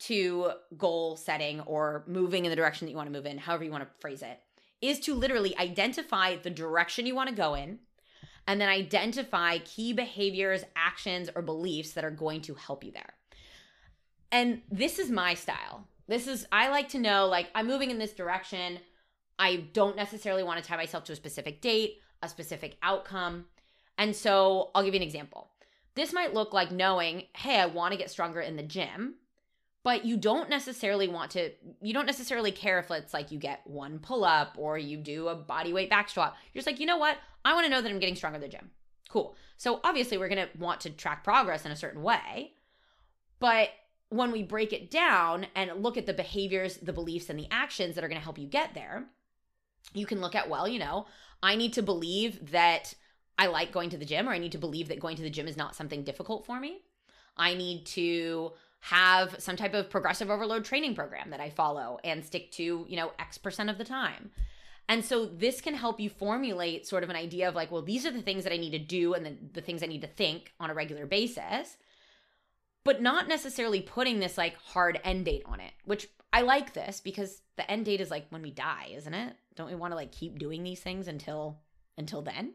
to 0.00 0.52
goal 0.76 1.16
setting 1.16 1.60
or 1.60 2.04
moving 2.06 2.44
in 2.44 2.50
the 2.50 2.56
direction 2.56 2.86
that 2.86 2.90
you 2.90 2.96
want 2.96 3.06
to 3.06 3.12
move 3.12 3.26
in, 3.26 3.38
however 3.38 3.64
you 3.64 3.70
want 3.70 3.84
to 3.84 4.00
phrase 4.00 4.22
it, 4.22 4.40
is 4.80 4.98
to 5.00 5.14
literally 5.14 5.56
identify 5.58 6.36
the 6.36 6.50
direction 6.50 7.06
you 7.06 7.14
want 7.14 7.28
to 7.28 7.34
go 7.34 7.54
in 7.54 7.78
and 8.46 8.60
then 8.60 8.68
identify 8.68 9.58
key 9.58 9.92
behaviors, 9.92 10.64
actions, 10.74 11.28
or 11.34 11.42
beliefs 11.42 11.92
that 11.92 12.04
are 12.04 12.10
going 12.10 12.40
to 12.40 12.54
help 12.54 12.82
you 12.82 12.90
there. 12.90 13.14
And 14.32 14.62
this 14.70 14.98
is 14.98 15.10
my 15.10 15.34
style. 15.34 15.86
This 16.08 16.26
is, 16.26 16.46
I 16.50 16.70
like 16.70 16.88
to 16.90 16.98
know, 16.98 17.26
like, 17.26 17.48
I'm 17.54 17.66
moving 17.66 17.90
in 17.90 17.98
this 17.98 18.12
direction. 18.12 18.78
I 19.38 19.66
don't 19.72 19.96
necessarily 19.96 20.42
want 20.42 20.62
to 20.62 20.68
tie 20.68 20.76
myself 20.76 21.04
to 21.04 21.12
a 21.12 21.16
specific 21.16 21.60
date, 21.60 21.98
a 22.22 22.28
specific 22.28 22.76
outcome. 22.82 23.46
And 23.98 24.16
so 24.16 24.70
I'll 24.74 24.82
give 24.82 24.94
you 24.94 25.00
an 25.00 25.06
example. 25.06 25.50
This 25.94 26.12
might 26.12 26.34
look 26.34 26.52
like 26.52 26.72
knowing, 26.72 27.24
hey, 27.36 27.60
I 27.60 27.66
want 27.66 27.92
to 27.92 27.98
get 27.98 28.10
stronger 28.10 28.40
in 28.40 28.56
the 28.56 28.62
gym, 28.62 29.16
but 29.82 30.04
you 30.04 30.16
don't 30.16 30.50
necessarily 30.50 31.08
want 31.08 31.30
to, 31.32 31.50
you 31.80 31.94
don't 31.94 32.06
necessarily 32.06 32.52
care 32.52 32.78
if 32.78 32.90
it's 32.90 33.14
like 33.14 33.30
you 33.30 33.38
get 33.38 33.60
one 33.64 33.98
pull 33.98 34.24
up 34.24 34.56
or 34.58 34.76
you 34.76 34.96
do 34.96 35.28
a 35.28 35.34
body 35.34 35.72
weight 35.72 35.88
back 35.88 36.08
squat. 36.10 36.36
You're 36.52 36.60
just 36.60 36.66
like, 36.66 36.80
you 36.80 36.86
know 36.86 36.98
what? 36.98 37.16
I 37.44 37.54
want 37.54 37.64
to 37.64 37.70
know 37.70 37.80
that 37.80 37.90
I'm 37.90 37.98
getting 37.98 38.16
stronger 38.16 38.36
in 38.36 38.42
the 38.42 38.48
gym. 38.48 38.70
Cool. 39.08 39.34
So 39.56 39.80
obviously, 39.82 40.18
we're 40.18 40.28
going 40.28 40.46
to 40.46 40.58
want 40.58 40.80
to 40.82 40.90
track 40.90 41.24
progress 41.24 41.64
in 41.64 41.72
a 41.72 41.76
certain 41.76 42.02
way. 42.02 42.52
But 43.38 43.70
when 44.10 44.30
we 44.32 44.42
break 44.42 44.72
it 44.72 44.90
down 44.90 45.46
and 45.54 45.82
look 45.82 45.96
at 45.96 46.06
the 46.06 46.12
behaviors, 46.12 46.76
the 46.76 46.92
beliefs, 46.92 47.30
and 47.30 47.38
the 47.38 47.48
actions 47.50 47.94
that 47.94 48.04
are 48.04 48.08
going 48.08 48.20
to 48.20 48.24
help 48.24 48.38
you 48.38 48.46
get 48.46 48.74
there, 48.74 49.06
you 49.94 50.04
can 50.04 50.20
look 50.20 50.34
at, 50.34 50.48
well, 50.48 50.68
you 50.68 50.78
know, 50.78 51.06
I 51.42 51.56
need 51.56 51.72
to 51.74 51.82
believe 51.82 52.50
that 52.52 52.94
I 53.38 53.46
like 53.46 53.72
going 53.72 53.90
to 53.90 53.96
the 53.96 54.04
gym, 54.04 54.28
or 54.28 54.32
I 54.32 54.38
need 54.38 54.52
to 54.52 54.58
believe 54.58 54.88
that 54.88 55.00
going 55.00 55.16
to 55.16 55.22
the 55.22 55.30
gym 55.30 55.48
is 55.48 55.56
not 55.56 55.74
something 55.74 56.04
difficult 56.04 56.44
for 56.44 56.60
me. 56.60 56.82
I 57.36 57.54
need 57.54 57.86
to 57.86 58.52
have 58.80 59.36
some 59.38 59.56
type 59.56 59.74
of 59.74 59.90
progressive 59.90 60.30
overload 60.30 60.64
training 60.64 60.94
program 60.94 61.30
that 61.30 61.40
I 61.40 61.50
follow 61.50 61.98
and 62.02 62.24
stick 62.24 62.50
to, 62.52 62.86
you 62.88 62.96
know, 62.96 63.12
X 63.18 63.38
percent 63.38 63.70
of 63.70 63.78
the 63.78 63.84
time. 63.84 64.30
And 64.88 65.04
so 65.04 65.26
this 65.26 65.60
can 65.60 65.74
help 65.74 66.00
you 66.00 66.10
formulate 66.10 66.86
sort 66.86 67.04
of 67.04 67.10
an 67.10 67.16
idea 67.16 67.48
of 67.48 67.54
like, 67.54 67.70
well, 67.70 67.82
these 67.82 68.04
are 68.06 68.10
the 68.10 68.22
things 68.22 68.42
that 68.42 68.52
I 68.52 68.56
need 68.56 68.72
to 68.72 68.78
do 68.78 69.14
and 69.14 69.24
the, 69.24 69.36
the 69.52 69.60
things 69.60 69.82
I 69.82 69.86
need 69.86 70.00
to 70.00 70.08
think 70.08 70.52
on 70.58 70.68
a 70.68 70.74
regular 70.74 71.06
basis, 71.06 71.76
but 72.84 73.00
not 73.00 73.28
necessarily 73.28 73.82
putting 73.82 74.18
this 74.18 74.36
like 74.36 74.56
hard 74.56 74.98
end 75.04 75.26
date 75.26 75.42
on 75.46 75.60
it, 75.60 75.72
which 75.84 76.08
I 76.32 76.42
like 76.42 76.72
this 76.72 77.00
because 77.00 77.42
the 77.56 77.70
end 77.70 77.84
date 77.84 78.00
is 78.00 78.10
like 78.10 78.26
when 78.30 78.42
we 78.42 78.50
die, 78.50 78.90
isn't 78.96 79.14
it? 79.14 79.34
Don't 79.54 79.68
we 79.68 79.76
want 79.76 79.92
to 79.92 79.96
like 79.96 80.10
keep 80.10 80.38
doing 80.38 80.64
these 80.64 80.80
things 80.80 81.06
until 81.06 81.60
until 81.96 82.22
then? 82.22 82.54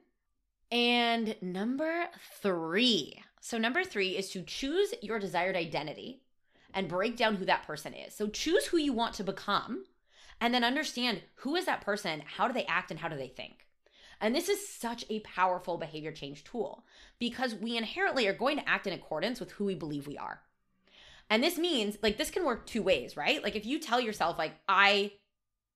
And 0.72 1.36
number 1.42 2.08
three. 2.42 3.22
So, 3.48 3.60
number 3.60 3.84
three 3.84 4.18
is 4.18 4.32
to 4.32 4.42
choose 4.42 4.96
your 5.04 5.20
desired 5.20 5.56
identity 5.56 6.24
and 6.74 6.90
break 6.90 7.16
down 7.16 7.36
who 7.36 7.46
that 7.46 7.68
person 7.68 7.94
is. 7.94 8.16
So, 8.16 8.28
choose 8.28 8.66
who 8.66 8.78
you 8.78 8.92
want 8.92 9.14
to 9.14 9.24
become 9.24 9.86
and 10.42 10.52
then 10.52 10.64
understand 10.64 11.22
who 11.36 11.56
is 11.56 11.68
that 11.68 11.82
person, 11.82 12.24
how 12.26 12.48
do 12.48 12.56
they 12.56 12.66
act, 12.66 12.90
and 12.90 13.00
how 13.00 13.08
do 13.08 13.16
they 13.16 13.28
think. 13.28 13.68
And 14.20 14.34
this 14.34 14.50
is 14.50 14.68
such 14.68 15.06
a 15.12 15.20
powerful 15.20 15.78
behavior 15.78 16.12
change 16.12 16.44
tool 16.44 16.86
because 17.20 17.54
we 17.54 17.78
inherently 17.78 18.26
are 18.26 18.34
going 18.34 18.58
to 18.58 18.68
act 18.68 18.88
in 18.88 18.94
accordance 18.94 19.40
with 19.40 19.52
who 19.52 19.66
we 19.66 19.76
believe 19.76 20.08
we 20.08 20.18
are. 20.18 20.42
And 21.30 21.44
this 21.44 21.60
means, 21.60 22.00
like, 22.02 22.18
this 22.18 22.32
can 22.32 22.46
work 22.46 22.66
two 22.66 22.82
ways, 22.82 23.16
right? 23.16 23.44
Like, 23.44 23.56
if 23.56 23.68
you 23.68 23.78
tell 23.78 24.02
yourself, 24.02 24.40
like, 24.40 24.54
I 24.68 25.12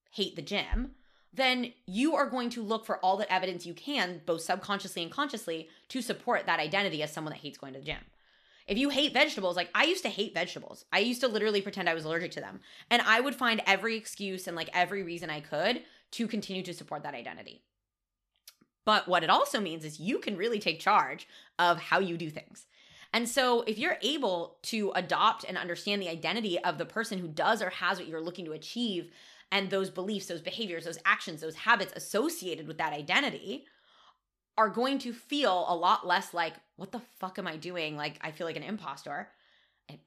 hate 0.10 0.36
the 0.36 0.42
gym, 0.42 0.96
then 1.34 1.74
you 1.86 2.16
are 2.16 2.30
going 2.30 2.50
to 2.52 2.64
look 2.64 2.86
for 2.86 2.98
all 2.98 3.18
the 3.18 3.32
evidence 3.32 3.66
you 3.66 3.74
can, 3.74 4.22
both 4.26 4.42
subconsciously 4.42 5.04
and 5.04 5.12
consciously, 5.12 5.70
to 5.90 6.02
support 6.02 6.46
that 6.46 6.60
identity 6.60 7.04
as 7.04 7.12
someone 7.14 7.34
that 7.34 7.42
hates 7.42 7.58
going 7.58 7.74
to 7.74 7.80
the 7.80 7.86
gym. 7.86 8.00
If 8.68 8.78
you 8.78 8.90
hate 8.90 9.14
vegetables, 9.14 9.56
like 9.56 9.70
I 9.74 9.86
used 9.86 10.04
to 10.04 10.10
hate 10.10 10.34
vegetables. 10.34 10.86
I 10.94 11.00
used 11.00 11.22
to 11.22 11.28
literally 11.28 11.62
pretend 11.62 11.90
I 11.90 11.96
was 11.96 12.06
allergic 12.06 12.32
to 12.34 12.40
them. 12.40 12.60
And 12.92 13.02
I 13.02 13.20
would 13.20 13.36
find 13.36 13.62
every 13.66 13.96
excuse 13.96 14.48
and 14.48 14.56
like 14.56 14.70
every 14.74 15.02
reason 15.02 15.30
I 15.30 15.40
could 15.40 15.82
to 16.12 16.28
continue 16.28 16.62
to 16.64 16.74
support 16.74 17.04
that 17.04 17.16
identity. 17.16 17.64
But 18.86 19.08
what 19.08 19.24
it 19.24 19.30
also 19.30 19.60
means 19.60 19.86
is 19.86 20.00
you 20.00 20.20
can 20.20 20.38
really 20.38 20.60
take 20.60 20.80
charge 20.80 21.28
of 21.58 21.80
how 21.80 22.00
you 22.00 22.18
do 22.18 22.30
things. 22.30 22.66
And 23.12 23.28
so, 23.28 23.62
if 23.62 23.80
you're 23.80 23.98
able 24.04 24.58
to 24.64 24.92
adopt 24.96 25.44
and 25.44 25.58
understand 25.58 26.02
the 26.02 26.10
identity 26.10 26.60
of 26.60 26.78
the 26.78 26.86
person 26.86 27.18
who 27.18 27.28
does 27.28 27.62
or 27.62 27.72
has 27.72 27.98
what 27.98 28.08
you're 28.08 28.22
looking 28.22 28.46
to 28.46 28.52
achieve, 28.52 29.12
and 29.52 29.70
those 29.70 29.90
beliefs, 29.90 30.28
those 30.28 30.42
behaviors, 30.42 30.86
those 30.86 31.00
actions, 31.06 31.42
those 31.42 31.56
habits 31.56 31.94
associated 31.96 32.68
with 32.68 32.78
that 32.78 32.94
identity 32.94 33.66
are 34.58 34.70
going 34.70 35.00
to 35.00 35.14
feel 35.14 35.66
a 35.68 35.76
lot 35.76 36.06
less 36.06 36.34
like, 36.34 36.54
what 36.76 36.92
the 36.92 37.02
fuck 37.20 37.40
am 37.40 37.48
I 37.48 37.56
doing? 37.56 37.96
Like, 37.96 38.18
I 38.22 38.32
feel 38.32 38.46
like 38.46 38.58
an 38.58 38.64
imposter. 38.64 39.30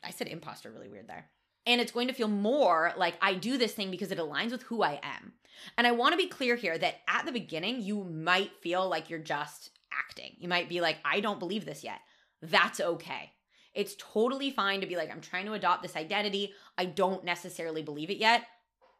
I 0.04 0.10
said 0.10 0.28
imposter 0.28 0.70
really 0.70 0.88
weird 0.88 1.08
there. 1.08 1.26
And 1.66 1.80
it's 1.80 1.92
going 1.92 2.08
to 2.08 2.14
feel 2.14 2.28
more 2.28 2.92
like 2.96 3.14
I 3.20 3.34
do 3.34 3.56
this 3.56 3.72
thing 3.72 3.90
because 3.90 4.12
it 4.12 4.18
aligns 4.18 4.50
with 4.50 4.62
who 4.64 4.82
I 4.82 5.00
am. 5.02 5.32
And 5.76 5.86
I 5.86 5.92
want 5.92 6.12
to 6.12 6.18
be 6.18 6.26
clear 6.26 6.56
here 6.56 6.76
that 6.76 7.00
at 7.08 7.24
the 7.24 7.32
beginning, 7.32 7.80
you 7.82 8.04
might 8.04 8.52
feel 8.60 8.88
like 8.88 9.10
you're 9.10 9.18
just 9.18 9.70
acting. 9.92 10.34
You 10.38 10.48
might 10.48 10.68
be 10.68 10.80
like, 10.80 10.98
I 11.04 11.20
don't 11.20 11.38
believe 11.38 11.64
this 11.64 11.84
yet. 11.84 12.00
That's 12.40 12.80
okay. 12.80 13.32
It's 13.74 13.96
totally 13.98 14.50
fine 14.50 14.80
to 14.80 14.86
be 14.86 14.96
like, 14.96 15.10
I'm 15.10 15.20
trying 15.20 15.46
to 15.46 15.54
adopt 15.54 15.82
this 15.82 15.96
identity. 15.96 16.52
I 16.76 16.84
don't 16.84 17.24
necessarily 17.24 17.82
believe 17.82 18.10
it 18.10 18.18
yet. 18.18 18.44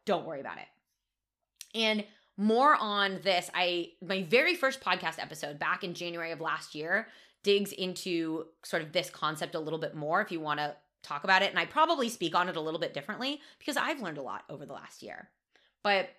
Don't 0.05 0.25
worry 0.25 0.39
about 0.39 0.57
it. 0.57 0.67
And 1.75 2.05
more 2.37 2.75
on 2.75 3.19
this, 3.23 3.49
I 3.53 3.91
my 4.01 4.23
very 4.23 4.55
first 4.55 4.81
podcast 4.81 5.19
episode 5.19 5.59
back 5.59 5.83
in 5.83 5.93
January 5.93 6.31
of 6.31 6.41
last 6.41 6.75
year 6.75 7.07
digs 7.43 7.71
into 7.71 8.45
sort 8.63 8.81
of 8.81 8.91
this 8.91 9.09
concept 9.09 9.55
a 9.55 9.59
little 9.59 9.79
bit 9.79 9.95
more 9.95 10.21
if 10.21 10.31
you 10.31 10.39
want 10.39 10.59
to 10.59 10.75
talk 11.03 11.25
about 11.25 11.41
it 11.41 11.49
and 11.49 11.59
I 11.59 11.65
probably 11.65 12.07
speak 12.07 12.33
on 12.33 12.47
it 12.47 12.55
a 12.55 12.61
little 12.61 12.79
bit 12.79 12.93
differently 12.93 13.41
because 13.59 13.75
I've 13.75 14.01
learned 14.01 14.17
a 14.17 14.21
lot 14.21 14.43
over 14.49 14.65
the 14.65 14.73
last 14.73 15.03
year. 15.03 15.29
But 15.83 16.09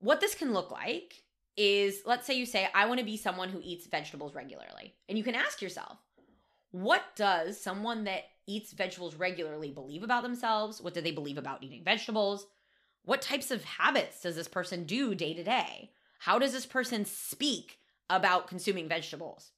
what 0.00 0.20
this 0.20 0.34
can 0.34 0.54
look 0.54 0.70
like 0.70 1.22
is 1.56 2.02
let's 2.06 2.26
say 2.26 2.34
you 2.34 2.46
say 2.46 2.68
I 2.74 2.86
want 2.86 3.00
to 3.00 3.04
be 3.04 3.16
someone 3.16 3.50
who 3.50 3.60
eats 3.62 3.86
vegetables 3.86 4.34
regularly. 4.34 4.94
And 5.08 5.18
you 5.18 5.24
can 5.24 5.34
ask 5.34 5.60
yourself, 5.60 5.98
what 6.70 7.02
does 7.16 7.60
someone 7.60 8.04
that 8.04 8.24
eats 8.46 8.72
vegetables 8.72 9.14
regularly 9.14 9.70
believe 9.70 10.02
about 10.02 10.22
themselves? 10.22 10.80
What 10.80 10.94
do 10.94 11.00
they 11.00 11.10
believe 11.12 11.38
about 11.38 11.62
eating 11.62 11.84
vegetables? 11.84 12.46
What 13.08 13.22
types 13.22 13.50
of 13.50 13.64
habits 13.64 14.20
does 14.20 14.36
this 14.36 14.48
person 14.48 14.84
do 14.84 15.14
day 15.14 15.32
to 15.32 15.42
day? 15.42 15.92
How 16.18 16.38
does 16.38 16.52
this 16.52 16.66
person 16.66 17.06
speak 17.06 17.78
about 18.10 18.48
consuming 18.48 18.86
vegetables? 18.86 19.52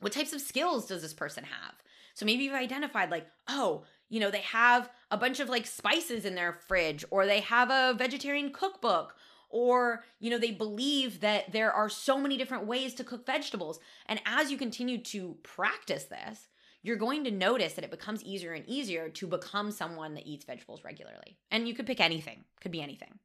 What 0.00 0.10
types 0.10 0.32
of 0.32 0.40
skills 0.40 0.86
does 0.86 1.00
this 1.00 1.14
person 1.14 1.44
have? 1.44 1.74
So 2.14 2.26
maybe 2.26 2.42
you've 2.42 2.54
identified, 2.54 3.12
like, 3.12 3.28
oh, 3.46 3.84
you 4.08 4.18
know, 4.18 4.32
they 4.32 4.40
have 4.40 4.90
a 5.12 5.16
bunch 5.16 5.38
of 5.38 5.48
like 5.48 5.64
spices 5.64 6.24
in 6.24 6.34
their 6.34 6.52
fridge, 6.52 7.04
or 7.12 7.24
they 7.24 7.38
have 7.38 7.70
a 7.70 7.94
vegetarian 7.96 8.50
cookbook, 8.50 9.14
or 9.48 10.02
you 10.18 10.28
know 10.28 10.38
they 10.38 10.50
believe 10.50 11.20
that 11.20 11.52
there 11.52 11.72
are 11.72 11.88
so 11.88 12.18
many 12.18 12.36
different 12.36 12.66
ways 12.66 12.94
to 12.94 13.04
cook 13.04 13.24
vegetables 13.24 13.78
and 14.06 14.20
as 14.26 14.50
you 14.50 14.58
continue 14.58 14.98
to 14.98 15.36
practice 15.44 16.06
this 16.06 16.48
you're 16.86 16.96
going 16.96 17.24
to 17.24 17.30
notice 17.30 17.74
that 17.74 17.84
it 17.84 17.90
becomes 17.90 18.22
easier 18.22 18.52
and 18.52 18.64
easier 18.66 19.08
to 19.08 19.26
become 19.26 19.70
someone 19.70 20.14
that 20.14 20.26
eats 20.26 20.44
vegetables 20.44 20.84
regularly. 20.84 21.36
And 21.50 21.66
you 21.66 21.74
could 21.74 21.86
pick 21.86 22.00
anything 22.00 22.44
could 22.60 22.72
be 22.72 22.82
anything. 22.82 23.18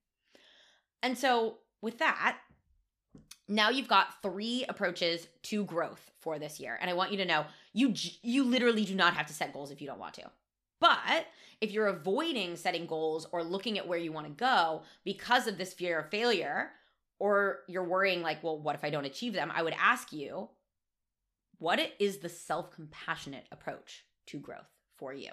And 1.04 1.18
so 1.18 1.58
with 1.82 2.00
that 2.00 2.38
now 3.48 3.70
you've 3.70 3.88
got 3.88 4.22
three 4.22 4.66
approaches 4.70 5.28
to 5.44 5.66
growth 5.66 6.12
for 6.20 6.40
this 6.40 6.60
year. 6.60 6.78
And 6.80 6.90
i 6.90 6.94
want 6.94 7.12
you 7.12 7.18
to 7.18 7.26
know 7.26 7.46
you 7.74 7.94
you 8.24 8.44
literally 8.44 8.86
do 8.86 8.96
not 8.96 9.14
have 9.14 9.28
to 9.28 9.34
set 9.34 9.54
goals 9.54 9.72
if 9.72 9.82
you 9.82 9.88
don't 9.88 10.00
want 10.00 10.14
to. 10.16 10.30
But 10.80 11.28
if 11.60 11.72
you're 11.72 11.88
avoiding 11.88 12.56
setting 12.56 12.88
goals 12.88 13.28
or 13.32 13.44
looking 13.44 13.78
at 13.78 13.88
where 13.88 14.00
you 14.00 14.12
want 14.12 14.26
to 14.28 14.34
go 14.34 14.82
because 15.04 15.48
of 15.48 15.58
this 15.58 15.74
fear 15.74 16.00
of 16.00 16.10
failure, 16.10 16.72
or 17.20 17.60
you're 17.68 17.84
worrying, 17.84 18.24
like, 18.24 18.44
well, 18.44 18.58
what 18.58 18.74
if 18.74 18.84
I 18.84 18.90
don't 18.90 19.06
achieve 19.06 19.34
them? 19.34 19.52
I 19.54 19.62
would 19.62 19.76
ask 19.80 20.12
you, 20.12 20.50
what 21.62 21.80
is 22.00 22.18
the 22.18 22.28
self 22.28 22.72
compassionate 22.72 23.46
approach 23.52 24.04
to 24.26 24.40
growth 24.40 24.68
for 24.98 25.14
you? 25.14 25.30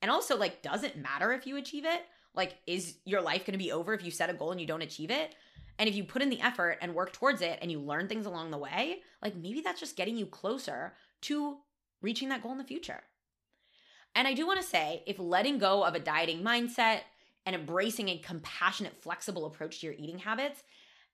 And 0.00 0.12
also, 0.12 0.36
like, 0.36 0.62
does 0.62 0.84
it 0.84 0.96
matter 0.96 1.32
if 1.32 1.44
you 1.44 1.56
achieve 1.56 1.84
it? 1.84 2.02
Like, 2.36 2.58
is 2.68 2.98
your 3.04 3.20
life 3.20 3.44
going 3.44 3.58
to 3.58 3.64
be 3.64 3.72
over 3.72 3.92
if 3.92 4.04
you 4.04 4.12
set 4.12 4.30
a 4.30 4.34
goal 4.34 4.52
and 4.52 4.60
you 4.60 4.66
don't 4.68 4.82
achieve 4.82 5.10
it? 5.10 5.34
And 5.80 5.88
if 5.88 5.96
you 5.96 6.04
put 6.04 6.22
in 6.22 6.30
the 6.30 6.40
effort 6.40 6.78
and 6.80 6.94
work 6.94 7.12
towards 7.12 7.42
it 7.42 7.58
and 7.60 7.72
you 7.72 7.80
learn 7.80 8.06
things 8.06 8.26
along 8.26 8.52
the 8.52 8.58
way, 8.58 9.00
like 9.20 9.34
maybe 9.34 9.60
that's 9.60 9.80
just 9.80 9.96
getting 9.96 10.16
you 10.16 10.26
closer 10.26 10.92
to 11.22 11.56
reaching 12.00 12.28
that 12.28 12.44
goal 12.44 12.52
in 12.52 12.58
the 12.58 12.64
future. 12.64 13.02
And 14.14 14.28
I 14.28 14.34
do 14.34 14.46
want 14.46 14.60
to 14.60 14.66
say 14.66 15.02
if 15.04 15.18
letting 15.18 15.58
go 15.58 15.84
of 15.84 15.96
a 15.96 16.00
dieting 16.00 16.44
mindset 16.44 17.00
and 17.44 17.56
embracing 17.56 18.08
a 18.08 18.18
compassionate, 18.18 19.02
flexible 19.02 19.46
approach 19.46 19.80
to 19.80 19.86
your 19.86 19.96
eating 19.98 20.20
habits 20.20 20.62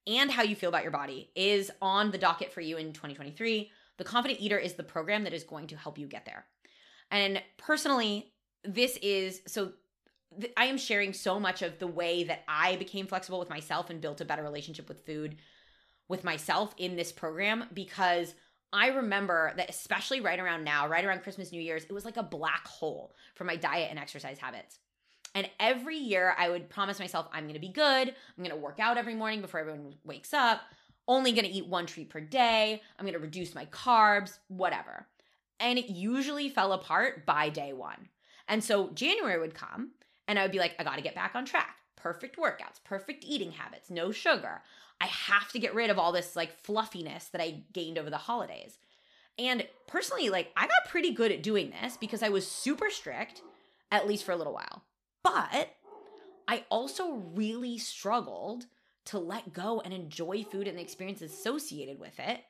and 0.07 0.31
how 0.31 0.43
you 0.43 0.55
feel 0.55 0.69
about 0.69 0.83
your 0.83 0.93
body 0.93 1.31
is 1.35 1.71
on 1.81 2.11
the 2.11 2.19
docket 2.19 2.53
for 2.53 2.61
you 2.61 2.77
in 2.77 2.93
2023, 2.93 3.71
The 4.03 4.09
Confident 4.09 4.41
Eater 4.41 4.59
is 4.59 4.73
the 4.73 4.83
program 4.83 5.23
that 5.23 5.33
is 5.33 5.45
going 5.45 5.69
to 5.69 5.77
help 5.77 5.97
you 5.97 6.09
get 6.09 6.25
there. 6.25 6.45
And 7.13 7.41
personally, 7.57 8.33
this 8.65 8.97
is 9.01 9.43
so 9.47 9.75
th- 10.41 10.53
I 10.57 10.65
am 10.65 10.77
sharing 10.77 11.13
so 11.13 11.39
much 11.39 11.63
of 11.63 11.79
the 11.79 11.87
way 11.87 12.25
that 12.25 12.41
I 12.49 12.75
became 12.75 13.07
flexible 13.07 13.39
with 13.39 13.49
myself 13.49 13.91
and 13.91 14.01
built 14.01 14.21
a 14.21 14.25
better 14.25 14.43
relationship 14.43 14.89
with 14.89 15.07
food 15.07 15.37
with 16.09 16.25
myself 16.25 16.75
in 16.79 16.97
this 16.97 17.13
program 17.13 17.67
because 17.73 18.35
I 18.73 18.89
remember 18.89 19.53
that 19.57 19.71
especially 19.71 20.21
right 20.21 20.41
around 20.41 20.65
now, 20.65 20.89
right 20.89 21.05
around 21.05 21.23
Christmas, 21.23 21.53
New 21.53 21.61
Year's, 21.61 21.85
it 21.85 21.93
was 21.93 22.05
like 22.05 22.17
a 22.17 22.25
black 22.25 22.67
hole 22.67 23.15
for 23.37 23.45
my 23.45 23.55
diet 23.55 23.89
and 23.91 24.01
exercise 24.01 24.39
habits. 24.39 24.81
And 25.37 25.49
every 25.61 25.97
year 25.97 26.35
I 26.37 26.51
would 26.51 26.69
promise 26.69 26.99
myself, 26.99 27.29
I'm 27.33 27.47
gonna 27.47 27.61
be 27.61 27.69
good. 27.69 28.09
I'm 28.37 28.43
gonna 28.43 28.57
work 28.57 28.81
out 28.81 28.99
every 28.99 29.15
morning 29.15 29.43
before 29.43 29.61
everyone 29.61 29.95
wakes 30.05 30.35
up. 30.35 30.63
Only 31.09 31.33
gonna 31.33 31.49
eat 31.51 31.67
one 31.67 31.87
treat 31.87 32.11
per 32.11 32.21
day. 32.21 32.81
I'm 32.99 33.07
gonna 33.07 33.19
reduce 33.19 33.55
my 33.55 33.67
carbs, 33.67 34.39
whatever. 34.49 35.07
And 35.61 35.79
it 35.79 35.91
usually 35.91 36.49
fell 36.49 36.73
apart 36.73 37.27
by 37.27 37.49
day 37.49 37.73
one. 37.73 38.09
And 38.49 38.63
so 38.63 38.91
January 38.91 39.39
would 39.39 39.55
come 39.55 39.93
and 40.29 40.39
I 40.39 40.43
would 40.43 40.53
be 40.53 40.59
like, 40.59 40.75
I 40.79 40.85
gotta 40.85 41.03
get 41.03 41.15
back 41.15 41.35
on 41.35 41.45
track. 41.45 41.77
Perfect 41.97 42.37
workouts, 42.37 42.83
perfect 42.85 43.25
eating 43.25 43.53
habits, 43.53 43.91
no 43.91 44.11
sugar. 44.11 44.63
I 45.01 45.07
have 45.07 45.51
to 45.53 45.59
get 45.59 45.75
rid 45.75 45.91
of 45.91 45.99
all 45.99 46.13
this 46.13 46.37
like 46.37 46.59
fluffiness 46.59 47.27
that 47.29 47.41
I 47.41 47.65
gained 47.73 47.99
over 47.99 48.11
the 48.11 48.17
holidays. 48.17 48.79
And 49.39 49.67
personally, 49.87 50.31
like 50.31 50.53
I 50.57 50.63
got 50.63 50.89
pretty 50.89 51.13
good 51.13 51.33
at 51.33 51.43
doing 51.43 51.71
this 51.83 51.97
because 51.97 52.23
I 52.23 52.29
was 52.29 52.47
super 52.47 52.91
strict, 52.91 53.43
at 53.91 54.07
least 54.07 54.25
for 54.25 54.33
a 54.33 54.37
little 54.37 54.53
while. 54.53 54.85
But 55.23 55.71
I 56.47 56.65
also 56.71 57.15
really 57.35 57.79
struggled 57.79 58.67
to 59.07 59.19
let 59.19 59.53
go 59.53 59.81
and 59.81 59.93
enjoy 59.93 60.45
food 60.45 60.69
and 60.69 60.79
the 60.79 60.83
experiences 60.83 61.33
associated 61.33 61.99
with 61.99 62.19
it 62.19 62.41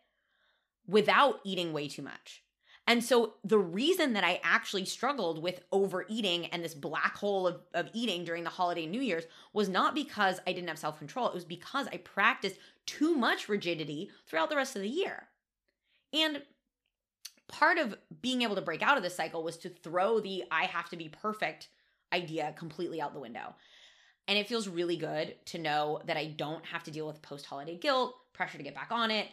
without 0.87 1.41
eating 1.45 1.73
way 1.73 1.89
too 1.89 2.03
much. 2.03 2.43
And 2.87 3.03
so 3.03 3.35
the 3.45 3.59
reason 3.59 4.15
that 4.15 4.25
I 4.25 4.41
actually 4.43 4.85
struggled 4.87 5.41
with 5.41 5.63
overeating 5.71 6.47
and 6.47 6.65
this 6.65 6.75
black 6.75 7.17
hole 7.17 7.47
of, 7.47 7.61
of 7.75 7.89
eating 7.93 8.25
during 8.25 8.43
the 8.43 8.51
holiday 8.51 8.87
New 8.87 9.01
Year's 9.01 9.25
was 9.53 9.69
not 9.69 9.95
because 9.95 10.41
I 10.47 10.53
didn't 10.53 10.69
have 10.69 10.79
self 10.79 10.99
control. 10.99 11.29
It 11.29 11.35
was 11.35 11.45
because 11.45 11.87
I 11.87 11.99
practiced 11.99 12.59
too 12.87 13.15
much 13.15 13.49
rigidity 13.49 14.11
throughout 14.27 14.51
the 14.51 14.57
rest 14.57 14.75
of 14.75 14.83
the 14.83 14.89
year. 14.89 15.29
And 16.13 16.43
part 17.47 17.79
of 17.79 17.97
being 18.21 18.43
able 18.43 18.57
to 18.57 18.63
break 18.63 18.83
out 18.83 18.97
of 18.97 19.05
this 19.05 19.15
cycle 19.15 19.45
was 19.45 19.57
to 19.59 19.69
throw 19.69 20.19
the 20.19 20.45
I 20.51 20.65
have 20.65 20.89
to 20.89 20.97
be 20.97 21.09
perfect 21.09 21.69
idea 22.13 22.55
completely 22.59 23.01
out 23.01 23.15
the 23.15 23.21
window. 23.21 23.55
And 24.29 24.39
it 24.39 24.49
feels 24.49 24.69
really 24.69 24.97
good 24.97 25.35
to 25.47 25.59
know 25.59 26.01
that 26.07 26.17
I 26.17 26.27
don't 26.27 26.65
have 26.67 26.85
to 26.85 26.91
deal 26.91 27.07
with 27.07 27.23
post 27.23 27.47
holiday 27.47 27.77
guilt, 27.77 28.15
pressure 28.33 28.59
to 28.59 28.65
get 28.65 28.75
back 28.75 28.91
on 28.91 29.11
it, 29.11 29.29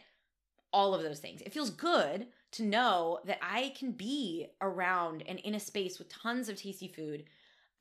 all 0.74 0.94
of 0.94 1.04
those 1.04 1.20
things. 1.20 1.42
It 1.42 1.54
feels 1.54 1.70
good 1.70 2.28
to 2.52 2.64
know 2.64 3.20
that 3.26 3.38
I 3.42 3.74
can 3.78 3.92
be 3.92 4.48
around 4.62 5.24
and 5.28 5.40
in 5.40 5.56
a 5.56 5.60
space 5.60 6.00
with 6.00 6.10
tons 6.10 6.50
of 6.50 6.56
tasty 6.56 6.88
food 6.88 7.26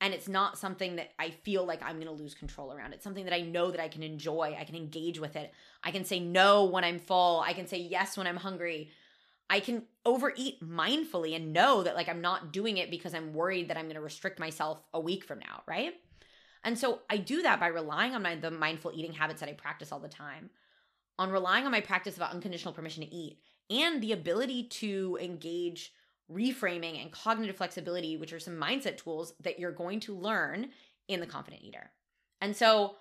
and 0.01 0.13
it's 0.13 0.27
not 0.27 0.57
something 0.57 0.95
that 0.95 1.09
I 1.19 1.29
feel 1.29 1.65
like 1.65 1.83
I'm 1.83 1.99
to 1.99 2.11
lose 2.11 2.33
control 2.33 2.71
around. 2.71 2.93
It's 2.93 3.03
something 3.03 3.25
that 3.25 3.33
I 3.33 3.41
know 3.41 3.69
that 3.69 3.81
I 3.81 3.89
can 3.89 4.01
enjoy. 4.01 4.55
I 4.57 4.63
can 4.63 4.75
engage 4.75 5.19
with 5.19 5.35
it. 5.35 5.51
I 5.83 5.91
can 5.91 6.05
say 6.05 6.19
no 6.19 6.65
when 6.65 6.85
I'm 6.85 6.99
full. 6.99 7.41
I 7.41 7.53
can 7.53 7.67
say 7.67 7.79
yes 7.79 8.17
when 8.17 8.25
I'm 8.25 8.37
hungry. 8.37 8.91
I 9.49 9.59
can 9.59 9.83
overeat 10.05 10.63
mindfully 10.63 11.35
and 11.35 11.51
know 11.51 11.83
that 11.83 11.95
like 11.95 12.07
I'm 12.07 12.21
not 12.21 12.53
doing 12.53 12.77
it 12.77 12.89
because 12.89 13.13
I'm 13.13 13.33
worried 13.33 13.69
that 13.69 13.77
I'm 13.77 13.85
going 13.85 13.95
to 13.95 14.01
restrict 14.01 14.39
myself 14.39 14.81
a 14.93 14.99
week 14.99 15.25
from 15.25 15.39
now, 15.39 15.63
right? 15.67 15.95
And 16.63 16.77
so 16.77 16.99
I 17.09 17.17
do 17.17 17.41
that 17.41 17.59
by 17.59 17.67
relying 17.67 18.13
on 18.15 18.21
my 18.21 18.35
the 18.35 18.51
mindful 18.51 18.91
eating 18.93 19.13
habits 19.13 19.39
that 19.39 19.49
I 19.49 19.53
practice 19.53 19.91
all 19.91 19.99
the 19.99 20.07
time. 20.07 20.49
On 21.17 21.31
relying 21.31 21.65
on 21.65 21.71
my 21.71 21.81
practice 21.81 22.15
of 22.15 22.21
unconditional 22.21 22.73
permission 22.73 23.03
to 23.03 23.13
eat 23.13 23.39
and 23.69 24.01
the 24.01 24.13
ability 24.13 24.63
to 24.63 25.17
engage 25.21 25.93
reframing 26.31 27.01
and 27.01 27.11
cognitive 27.11 27.57
flexibility, 27.57 28.15
which 28.17 28.33
are 28.33 28.39
some 28.39 28.55
mindset 28.55 28.97
tools 28.97 29.33
that 29.41 29.59
you're 29.59 29.71
going 29.71 29.99
to 30.01 30.15
learn 30.15 30.69
in 31.07 31.19
the 31.19 31.25
confident 31.25 31.61
eater. 31.63 31.91
And 32.39 32.55
so 32.55 32.95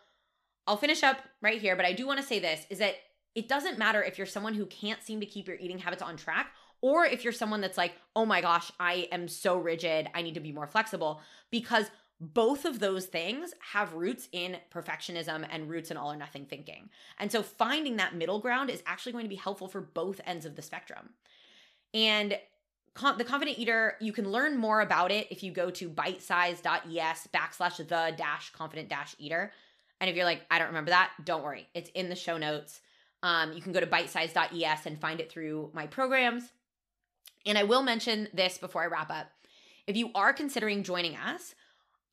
I'll 0.67 0.77
finish 0.77 1.03
up 1.03 1.19
right 1.41 1.61
here, 1.61 1.77
but 1.77 1.85
I 1.85 1.93
do 1.93 2.07
want 2.07 2.21
to 2.21 2.27
say 2.27 2.39
this 2.39 2.67
is 2.71 2.79
that 2.79 2.97
it 3.35 3.49
doesn't 3.49 3.79
matter 3.79 4.03
if 4.03 4.19
you're 4.19 4.27
someone 4.27 4.55
who 4.55 4.67
can't 4.67 5.03
seem 5.03 5.21
to 5.21 5.27
keep 5.27 5.47
your 5.47 5.57
eating 5.57 5.79
habits 5.79 6.03
on 6.03 6.17
track 6.17 6.53
or 6.81 7.05
if 7.05 7.25
you're 7.25 7.33
someone 7.33 7.61
that's 7.61 7.79
like, 7.79 7.95
oh 8.15 8.25
my 8.25 8.41
gosh, 8.41 8.71
I 8.79 9.09
am 9.13 9.29
so 9.29 9.59
rigid, 9.59 10.09
I 10.15 10.23
need 10.23 10.35
to 10.35 10.41
be 10.41 10.53
more 10.53 10.67
flexible, 10.67 11.21
because 11.51 11.91
both 12.21 12.65
of 12.65 12.81
those 12.81 13.07
things 13.07 13.55
have 13.73 13.95
roots 13.95 14.29
in 14.33 14.57
perfectionism 14.73 15.47
and 15.51 15.71
roots 15.71 15.91
in 15.91 15.97
all 15.97 16.13
or 16.13 16.17
nothing 16.17 16.47
thinking. 16.47 16.91
And 17.19 17.31
so 17.31 17.43
finding 17.43 17.97
that 17.97 18.17
middle 18.17 18.41
ground 18.41 18.71
is 18.71 18.83
actually 18.87 19.13
going 19.13 19.25
to 19.25 19.29
be 19.29 19.37
helpful 19.37 19.69
for 19.69 19.81
both 19.81 20.21
ends 20.27 20.45
of 20.45 20.57
the 20.57 20.63
spectrum. 20.63 21.11
And 21.95 22.37
the 23.17 23.25
confident 23.25 23.59
eater 23.59 23.95
you 24.01 24.13
can 24.13 24.33
learn 24.33 24.57
more 24.57 24.81
about 24.81 25.13
it 25.13 25.29
if 25.31 25.45
you 25.45 25.53
go 25.53 25.71
to 25.71 25.89
bitesize.es 25.89 27.29
backslash 27.33 27.77
the 27.77 28.15
dash 28.17 28.51
confident 28.51 28.89
dash 28.89 29.15
eater. 29.19 29.53
And 30.01 30.11
if 30.11 30.17
you're 30.17 30.25
like 30.25 30.43
i 30.51 30.59
don't 30.59 30.69
remember 30.69 30.91
that 30.91 31.13
don't 31.25 31.45
worry. 31.45 31.69
It's 31.75 31.91
in 31.91 32.09
the 32.09 32.17
show 32.17 32.37
notes. 32.37 32.81
Um, 33.23 33.53
you 33.53 33.63
can 33.63 33.73
go 33.73 33.81
to 33.81 33.87
bitesize.es 33.87 34.87
and 34.87 35.01
find 35.01 35.21
it 35.21 35.31
through 35.31 35.71
my 35.73 35.87
programs. 35.87 36.51
And 37.47 37.57
i 37.57 37.63
will 37.63 37.83
mention 37.83 38.27
this 38.35 38.59
before 38.59 38.83
i 38.83 38.87
wrap 38.87 39.11
up. 39.11 39.31
If 39.87 39.97
you 39.97 40.11
are 40.17 40.33
considering 40.33 40.83
joining 40.83 41.15
us 41.15 41.55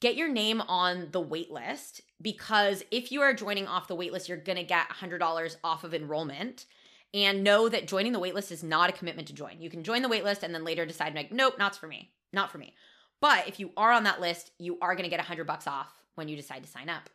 get 0.01 0.15
your 0.15 0.29
name 0.29 0.61
on 0.61 1.09
the 1.11 1.21
wait 1.21 1.51
list 1.51 2.01
because 2.21 2.83
if 2.91 3.11
you 3.11 3.21
are 3.21 3.33
joining 3.33 3.67
off 3.67 3.87
the 3.87 3.95
wait 3.95 4.11
list 4.11 4.29
you're 4.29 4.37
going 4.37 4.57
to 4.57 4.63
get 4.63 4.89
$100 4.89 5.55
off 5.63 5.83
of 5.83 5.93
enrollment 5.93 6.65
and 7.13 7.43
know 7.43 7.69
that 7.69 7.87
joining 7.87 8.11
the 8.11 8.19
waitlist 8.19 8.51
is 8.51 8.61
not 8.61 8.89
a 8.89 8.93
commitment 8.93 9.27
to 9.29 9.33
join. 9.33 9.61
You 9.61 9.69
can 9.69 9.83
join 9.83 10.01
the 10.01 10.09
waitlist 10.09 10.43
and 10.43 10.53
then 10.53 10.65
later 10.65 10.85
decide 10.85 11.15
like, 11.15 11.31
nope, 11.31 11.57
not 11.57 11.75
for 11.75 11.87
me, 11.87 12.11
not 12.33 12.51
for 12.51 12.57
me. 12.57 12.73
But 13.21 13.47
if 13.47 13.57
you 13.57 13.71
are 13.77 13.91
on 13.91 14.03
that 14.03 14.19
list, 14.19 14.51
you 14.59 14.77
are 14.81 14.95
going 14.95 15.05
to 15.05 15.09
get 15.09 15.19
100 15.19 15.47
bucks 15.47 15.65
off 15.65 15.93
when 16.15 16.27
you 16.27 16.35
decide 16.35 16.63
to 16.63 16.69
sign 16.69 16.89
up. 16.89 17.09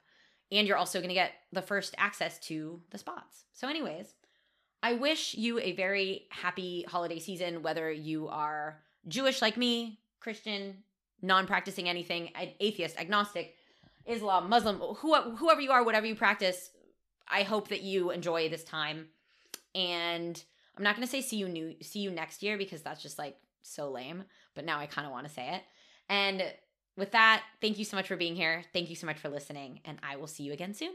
And 0.51 0.67
you're 0.67 0.79
also 0.79 1.01
going 1.01 1.11
to 1.11 1.15
get 1.15 1.33
the 1.53 1.63
first 1.63 1.95
access 1.99 2.39
to 2.47 2.81
the 2.91 2.99
spots. 2.99 3.45
So 3.53 3.69
anyways, 3.69 4.15
I 4.83 4.95
wish 4.95 5.35
you 5.35 5.59
a 5.59 5.73
very 5.73 6.27
happy 6.31 6.87
holiday 6.89 7.19
season 7.19 7.63
whether 7.63 7.93
you 7.93 8.29
are 8.29 8.81
Jewish 9.07 9.43
like 9.43 9.59
me, 9.59 10.01
Christian, 10.19 10.79
non-practicing 11.23 11.89
anything, 11.89 12.31
atheist, 12.61 12.99
agnostic, 12.99 13.55
Islam, 14.07 14.49
Muslim, 14.49 14.77
whoever 14.77 15.61
you 15.61 15.71
are, 15.71 15.85
whatever 15.85 16.07
you 16.07 16.15
practice, 16.15 16.71
I 17.29 17.43
hope 17.43 17.69
that 17.69 17.83
you 17.83 18.11
enjoy 18.11 18.49
this 18.49 18.65
time 18.65 19.09
and 19.75 20.43
I'm 20.77 20.85
not 20.85 20.97
going 20.97 21.07
to 21.07 21.11
say 21.11 21.21
see 21.21 21.37
you 21.37 21.49
new 21.49 21.75
see 21.83 22.01
you 22.01 22.11
next 22.11 22.43
year 22.43 22.57
because 22.57 22.83
that's 22.83 23.03
just 23.03 23.19
like 23.19 23.37
so 23.63 23.91
lame, 23.91 24.25
but 24.55 24.65
now 24.65 24.79
I 24.79 24.87
kind 24.87 25.07
of 25.07 25.13
want 25.13 25.27
to 25.27 25.33
say 25.33 25.55
it. 25.55 25.63
And 26.09 26.43
with 26.97 27.13
that, 27.13 27.43
thank 27.61 27.79
you 27.79 27.85
so 27.85 27.97
much 27.97 28.09
for 28.09 28.17
being 28.17 28.35
here. 28.35 28.65
Thank 28.73 28.91
you 28.91 28.97
so 28.97 29.07
much 29.07 29.19
for 29.19 29.29
listening, 29.29 29.81
and 29.85 29.99
I 30.03 30.17
will 30.17 30.27
see 30.27 30.43
you 30.43 30.53
again 30.53 30.75
soon. 30.75 30.93